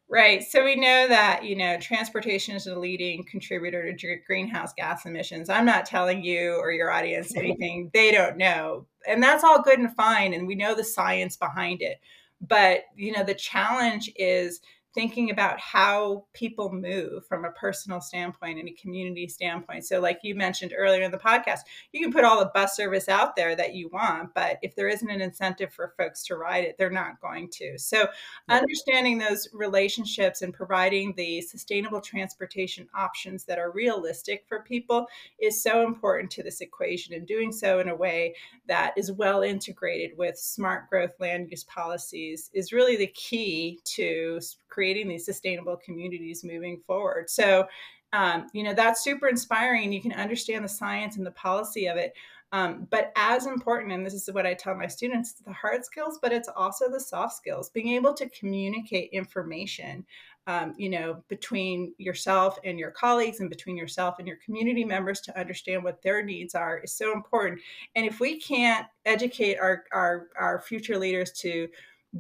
Right. 0.10 0.44
So 0.44 0.64
we 0.64 0.76
know 0.76 1.08
that, 1.08 1.44
you 1.44 1.56
know, 1.56 1.80
transportation 1.80 2.56
is 2.56 2.68
a 2.68 2.78
leading 2.78 3.24
contributor 3.24 3.94
to 3.94 4.16
greenhouse 4.28 4.74
gas 4.74 5.06
emissions. 5.06 5.50
I'm 5.50 5.66
not 5.66 5.86
telling 5.86 6.24
you 6.24 6.56
or 6.56 6.72
your 6.72 6.92
audience 6.92 7.36
anything 7.38 7.90
they 7.94 8.12
don't 8.12 8.38
know. 8.38 8.86
And 9.08 9.24
that's 9.24 9.44
all 9.44 9.62
good 9.62 9.80
and 9.80 9.96
fine. 9.96 10.34
And 10.34 10.46
we 10.46 10.56
know 10.56 10.76
the 10.76 10.84
science 10.84 11.38
behind 11.38 11.82
it. 11.82 12.00
But, 12.42 12.82
you 12.96 13.14
know, 13.14 13.24
the 13.24 13.34
challenge 13.34 14.12
is 14.16 14.60
thinking 14.94 15.32
about 15.32 15.60
how 15.60 16.26
people 16.34 16.72
move 16.72 17.26
from 17.26 17.46
a 17.46 17.52
personal 17.52 18.00
standpoint 18.00 18.60
and 18.60 18.70
a 18.70 18.74
community 18.74 19.28
standpoint. 19.28 19.86
So, 19.86 20.00
like 20.00 20.20
you 20.24 20.36
mentioned 20.36 20.74
earlier 20.76 21.04
in 21.04 21.12
the 21.12 21.18
podcast, 21.18 21.62
you 21.92 22.02
can 22.02 22.14
put 22.14 22.24
all 22.24 22.40
the 22.40 22.52
bus 22.54 22.76
service 22.76 23.10
out 23.10 23.36
there 23.36 23.56
that 23.56 23.74
you 23.74 23.90
want, 23.90 24.34
but 24.34 24.58
if 24.62 24.76
there 24.76 24.88
isn't 24.88 25.10
an 25.10 25.22
incentive 25.22 25.74
for 25.74 25.94
folks 25.98 26.24
to 26.26 26.36
ride 26.36 26.64
it, 26.64 26.76
they're 26.78 26.90
not 26.90 27.20
going 27.22 27.50
to. 27.54 27.78
So, 27.78 28.08
understanding 28.50 29.18
those 29.18 29.48
relationships 29.54 30.42
and 30.42 30.54
providing 30.54 31.14
the 31.16 31.42
sustainable 31.42 32.02
transportation 32.02 32.88
options 32.96 33.46
that 33.46 33.60
are 33.60 33.72
realistic 33.72 34.46
for 34.48 34.62
people 34.62 35.08
is 35.40 35.62
so 35.62 35.86
important 35.86 36.32
to 36.32 36.44
this 36.44 36.62
equation, 36.62 37.14
and 37.14 37.28
doing 37.28 37.52
so 37.52 37.80
in 37.80 37.90
a 37.90 37.96
way 37.96 38.36
that 38.68 38.94
is 38.98 39.12
well 39.12 39.42
integrated 39.42 40.18
with 40.18 40.38
smart 40.38 40.90
growth 40.90 41.20
land 41.20 41.50
use 41.50 41.64
policies 41.64 42.50
is 42.54 42.72
really 42.72 42.96
the 42.96 43.08
key 43.08 43.80
to 43.84 44.40
creating 44.74 45.08
these 45.08 45.26
sustainable 45.26 45.78
communities 45.78 46.44
moving 46.44 46.82
forward. 46.88 47.30
So, 47.30 47.68
um, 48.12 48.48
you 48.54 48.64
know, 48.64 48.74
that's 48.74 49.04
super 49.04 49.28
inspiring. 49.28 49.92
You 49.92 50.02
can 50.02 50.14
understand 50.14 50.64
the 50.64 50.70
science 50.70 51.18
and 51.18 51.26
the 51.26 51.32
policy 51.32 51.88
of 51.88 51.98
it. 51.98 52.14
Um, 52.54 52.88
but 52.92 53.12
as 53.16 53.48
important, 53.48 53.92
and 53.92 54.06
this 54.06 54.14
is 54.14 54.30
what 54.32 54.46
I 54.46 54.54
tell 54.54 54.76
my 54.76 54.86
students, 54.86 55.34
the 55.34 55.52
hard 55.52 55.84
skills, 55.84 56.20
but 56.22 56.32
it's 56.32 56.50
also 56.56 56.88
the 56.88 57.00
soft 57.00 57.36
skills, 57.36 57.70
being 57.70 57.90
able 57.90 58.14
to 58.14 58.30
communicate 58.30 59.10
information, 59.12 60.06
um, 60.46 60.76
you 60.78 60.90
know, 60.90 61.24
between 61.30 61.96
yourself 61.98 62.60
and 62.64 62.78
your 62.78 62.92
colleagues 62.92 63.40
and 63.40 63.50
between 63.50 63.76
yourself 63.76 64.20
and 64.20 64.28
your 64.28 64.38
community 64.46 64.86
members 64.86 65.20
to 65.22 65.40
understand 65.40 65.84
what 65.84 66.04
their 66.04 66.24
needs 66.24 66.54
are 66.54 66.78
is 66.84 66.94
so 66.94 67.12
important. 67.14 67.60
And 67.96 68.06
if 68.06 68.20
we 68.20 68.40
can't 68.40 68.86
educate 69.06 69.58
our, 69.58 69.86
our, 69.92 70.28
our 70.40 70.62
future 70.62 71.00
leaders 71.00 71.32
to 71.42 71.68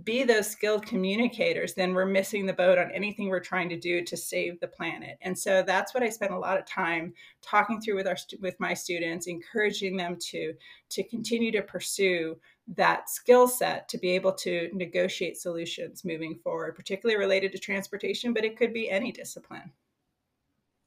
be 0.02 0.24
those 0.24 0.50
skilled 0.50 0.86
communicators, 0.86 1.76
then 1.76 1.94
we're 1.94 2.06
missing 2.06 2.48
the 2.48 2.54
boat 2.54 2.80
on 2.80 2.90
anything 2.92 3.30
we're 3.30 3.40
trying 3.40 3.70
to 3.70 3.80
do 3.80 4.04
to 4.04 4.18
save 4.18 4.60
the 4.60 4.68
planet. 4.68 5.18
And 5.22 5.38
so 5.38 5.62
that's 5.62 5.94
what 5.94 6.02
I 6.02 6.10
spend 6.10 6.34
a 6.34 6.40
lot 6.40 6.58
of 6.58 6.66
time 6.66 7.14
talking 7.44 7.80
through 7.80 7.98
with 7.98 8.08
our 8.08 8.18
with 8.42 8.60
my 8.60 8.74
students, 8.74 9.28
encouraging 9.28 9.96
them 9.96 10.18
to 10.32 10.54
to 10.90 11.04
continue 11.04 11.52
to 11.52 11.62
pursue 11.62 12.38
that 12.76 13.08
skill 13.10 13.48
set 13.48 13.88
to 13.90 14.00
be 14.00 14.12
able 14.12 14.32
to 14.32 14.70
negotiate 14.74 15.38
solutions 15.38 16.04
moving 16.04 16.40
forward, 16.44 16.76
particularly 16.76 17.20
related 17.20 17.52
to 17.52 17.60
transportation, 17.60 18.34
but 18.34 18.46
it 18.46 18.58
could 18.58 18.74
be 18.74 18.90
any 18.90 19.12
discipline. 19.12 19.72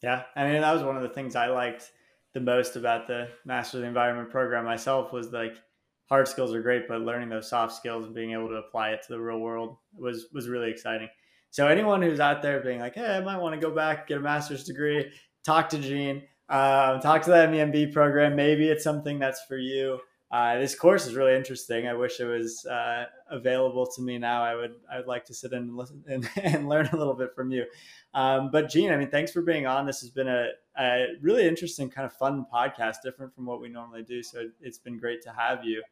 Yeah, 0.03 0.25
I 0.35 0.49
mean 0.49 0.61
that 0.61 0.75
was 0.75 0.83
one 0.83 0.97
of 0.97 1.03
the 1.03 1.11
things 1.11 1.37
I 1.37 1.47
liked 1.47 1.92
the 2.33 2.40
most 2.40 2.75
about 2.75 3.07
the 3.07 3.29
Master 3.45 3.79
of 3.79 3.83
the 3.83 3.88
Environment 3.88 4.31
program 4.31 4.64
myself 4.64 5.12
was 5.12 5.33
like 5.33 5.62
hard 6.07 6.29
skills 6.29 6.55
are 6.55 6.62
great, 6.62 6.88
but 6.88 7.01
learning 7.03 7.29
those 7.29 7.49
soft 7.49 7.75
skills 7.75 8.07
and 8.07 8.14
being 8.14 8.33
able 8.33 8.49
to 8.49 8.55
apply 8.55 8.90
it 8.90 9.03
to 9.03 9.12
the 9.12 9.21
real 9.21 9.38
world 9.38 9.77
was 9.95 10.27
was 10.33 10.49
really 10.49 10.71
exciting. 10.71 11.09
So 11.51 11.69
anyone 11.69 12.03
who's 12.03 12.21
out 12.21 12.42
there 12.42 12.61
being 12.61 12.81
like, 12.81 12.95
hey, 12.95 13.16
I 13.16 13.21
might 13.21 13.38
want 13.40 13.55
to 13.55 13.61
go 13.61 13.75
back 13.75 14.09
get 14.09 14.19
a 14.19 14.21
master's 14.21 14.64
degree, 14.64 15.11
talk 15.45 15.69
to 15.71 15.79
Jean, 15.79 16.23
um, 16.49 17.01
talk 17.01 17.23
to 17.23 17.31
the 17.31 17.37
MENV 17.37 17.92
program. 17.92 18.37
Maybe 18.37 18.69
it's 18.69 18.85
something 18.85 19.19
that's 19.19 19.42
for 19.49 19.57
you. 19.57 20.01
Uh, 20.31 20.59
this 20.59 20.75
course 20.75 21.07
is 21.07 21.14
really 21.14 21.37
interesting. 21.37 21.87
I 21.87 21.95
wish 21.95 22.19
it 22.19 22.25
was 22.25 22.66
uh, 22.66 23.05
available 23.31 23.87
to 23.95 24.03
me 24.03 24.19
now. 24.19 24.42
I 24.42 24.57
would 24.57 24.75
I 24.92 24.99
would 24.99 25.07
like 25.07 25.25
to 25.27 25.35
sit 25.35 25.53
in 25.53 25.59
and 25.59 25.77
listen 25.77 26.05
and, 26.09 26.29
and 26.42 26.69
learn 26.69 26.88
a 26.92 26.97
little 26.97 27.14
bit 27.14 27.35
from 27.35 27.53
you. 27.53 27.64
Um, 28.12 28.51
but 28.51 28.69
Jean, 28.69 28.92
I 28.92 28.97
mean, 28.97 29.11
thanks 29.11 29.31
for 29.31 29.42
being 29.42 29.66
on. 29.66 29.87
This 29.87 30.01
has 30.01 30.11
been 30.11 30.27
a, 30.27 30.49
a, 30.79 31.07
really 31.21 31.47
interesting, 31.47 31.90
kind 31.90 32.07
of 32.07 32.12
fun 32.14 32.47
podcast, 32.53 32.97
different 33.05 33.35
from 33.35 33.47
what 33.47 33.61
we 33.61 33.69
normally 33.69 34.03
do. 34.03 34.23
So 34.23 34.49
it's 34.61 34.79
been 34.79 34.99
great 34.99 35.23
to 35.23 35.31
have 35.31 35.64
you. 35.64 35.83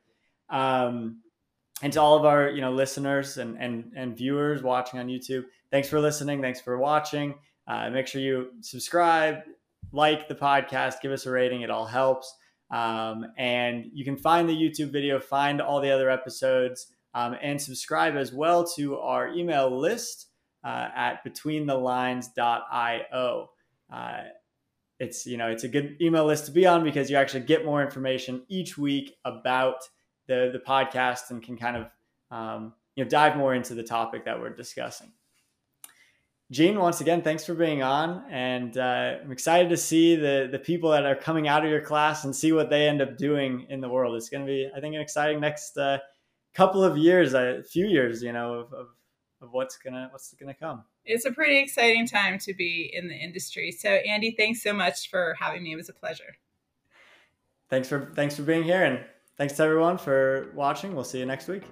Um, 0.51 1.21
and 1.83 1.93
to 1.93 2.01
all 2.01 2.17
of 2.17 2.25
our 2.25 2.51
you 2.51 2.61
know 2.61 2.73
listeners 2.73 3.39
and 3.39 3.57
and 3.59 3.93
and 3.97 4.17
viewers 4.17 4.63
watching 4.63 5.01
on 5.01 5.09
YouTube, 5.09 5.45
thanks 5.71 5.89
for 5.89 6.01
listening. 6.01 6.41
Thanks 6.41 6.61
for 6.61 6.79
watching. 6.79 7.35
Uh, 7.67 7.91
make 7.91 8.07
sure 8.07 8.21
you 8.21 8.51
subscribe, 8.61 9.39
like 9.93 10.29
the 10.29 10.35
podcast, 10.35 11.01
give 11.03 11.13
us 11.13 11.27
a 11.27 11.31
rating. 11.31 11.63
It 11.63 11.71
all 11.71 11.87
helps. 11.87 12.35
Um, 12.71 13.27
and 13.39 13.87
you 13.93 14.05
can 14.05 14.17
find 14.17 14.49
the 14.49 14.55
YouTube 14.55 14.91
video, 14.91 15.21
find 15.21 15.61
all 15.61 15.81
the 15.81 15.91
other 15.91 16.11
episodes, 16.11 16.87
um, 17.15 17.37
and 17.43 17.61
subscribe 17.61 18.17
as 18.17 18.33
well 18.33 18.65
to 18.77 18.99
our 18.99 19.29
email 19.29 19.79
list 19.79 20.29
uh, 20.65 20.89
at 20.95 21.25
betweenthelines.io. 21.25 23.51
Uh, 23.93 24.21
it's 25.01 25.27
you 25.27 25.37
know 25.37 25.49
it's 25.49 25.65
a 25.65 25.69
good 25.69 25.97
email 26.01 26.25
list 26.25 26.47
to 26.47 26.53
be 26.53 26.67
on 26.67 26.85
because 26.85 27.11
you 27.11 27.17
actually 27.17 27.41
get 27.41 27.65
more 27.65 27.83
information 27.83 28.45
each 28.49 28.79
week 28.79 29.17
about 29.25 29.79
the 30.27 30.51
the 30.53 30.59
podcast 30.59 31.31
and 31.31 31.43
can 31.43 31.57
kind 31.57 31.77
of 31.77 31.87
um, 32.31 32.75
you 32.95 33.05
know 33.05 33.11
dive 33.11 33.37
more 33.37 33.55
into 33.55 33.75
the 33.75 33.83
topic 33.83 34.25
that 34.25 34.41
we're 34.41 34.51
discussing. 34.51 35.13
Jean, 36.51 36.79
once 36.79 37.01
again, 37.01 37.23
thanks 37.23 37.45
for 37.45 37.55
being 37.55 37.83
on, 37.83 38.23
and 38.31 38.77
uh, 38.77 39.17
I'm 39.23 39.33
excited 39.33 39.71
to 39.71 39.77
see 39.77 40.15
the 40.15 40.49
the 40.51 40.59
people 40.59 40.91
that 40.91 41.07
are 41.07 41.17
coming 41.17 41.49
out 41.49 41.65
of 41.65 41.71
your 41.71 41.81
class 41.81 42.25
and 42.25 42.37
see 42.37 42.53
what 42.53 42.69
they 42.69 42.87
end 42.87 43.01
up 43.01 43.17
doing 43.17 43.67
in 43.71 43.81
the 43.81 43.89
world. 43.89 44.15
It's 44.15 44.29
going 44.29 44.45
to 44.45 44.47
be, 44.47 44.71
I 44.77 44.81
think, 44.81 44.95
an 44.95 45.01
exciting 45.01 45.41
next 45.41 45.79
uh, 45.79 45.99
couple 46.53 46.85
of 46.85 46.99
years, 46.99 47.33
a 47.35 47.63
few 47.63 47.87
years, 47.87 48.23
you 48.23 48.33
know, 48.33 48.55
of, 48.55 48.73
of, 48.75 48.87
of 49.41 49.53
what's 49.53 49.79
gonna 49.79 50.09
what's 50.11 50.35
gonna 50.35 50.55
come. 50.55 50.85
It's 51.05 51.25
a 51.25 51.33
pretty 51.33 51.59
exciting 51.59 52.07
time 52.07 52.39
to 52.41 52.55
be 52.55 52.91
in 52.93 53.09
the 53.09 53.15
industry. 53.15 53.71
So, 53.73 53.89
Andy, 53.89 54.35
thanks 54.37 54.63
so 54.63 54.73
much 54.73 55.11
for 55.11 55.37
having 55.41 55.63
me. 55.63 55.73
It 55.73 55.77
was 55.77 55.89
a 55.89 55.95
pleasure. 55.95 56.37
Thanks 57.71 57.89
for 57.89 58.13
thanks 58.15 58.37
for 58.37 58.43
being 58.43 58.63
here, 58.63 58.85
and 58.85 59.01
thanks 59.37 59.55
to 59.55 59.63
everyone 59.63 59.99
for 59.99 60.51
watching. 60.55 60.95
We'll 60.95 61.05
see 61.05 61.19
you 61.19 61.27
next 61.27 61.49
week. 61.49 61.65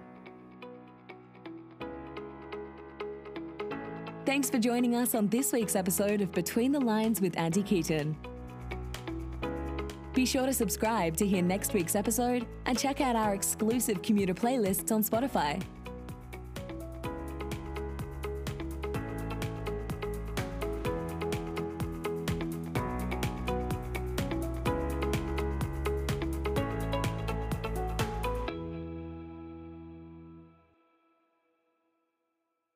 Thanks 4.25 4.49
for 4.49 4.59
joining 4.59 4.95
us 4.95 5.15
on 5.15 5.29
this 5.29 5.53
week's 5.53 5.75
episode 5.75 6.21
of 6.21 6.31
Between 6.33 6.73
the 6.73 6.81
Lines 6.81 7.21
with 7.21 7.37
Andy 7.37 7.63
Keaton. 7.63 8.17
Be 10.15 10.27
sure 10.27 10.47
to 10.47 10.53
subscribe 10.53 11.17
to 11.17 11.27
hear 11.27 11.43
next 11.43 11.73
week's 11.75 11.97
episode 11.97 12.47
and 12.67 12.79
check 12.79 13.01
out 13.01 13.17
our 13.17 13.35
exclusive 13.35 14.03
commuter 14.03 14.35
playlists 14.35 14.93
on 14.93 15.03
Spotify. 15.03 15.63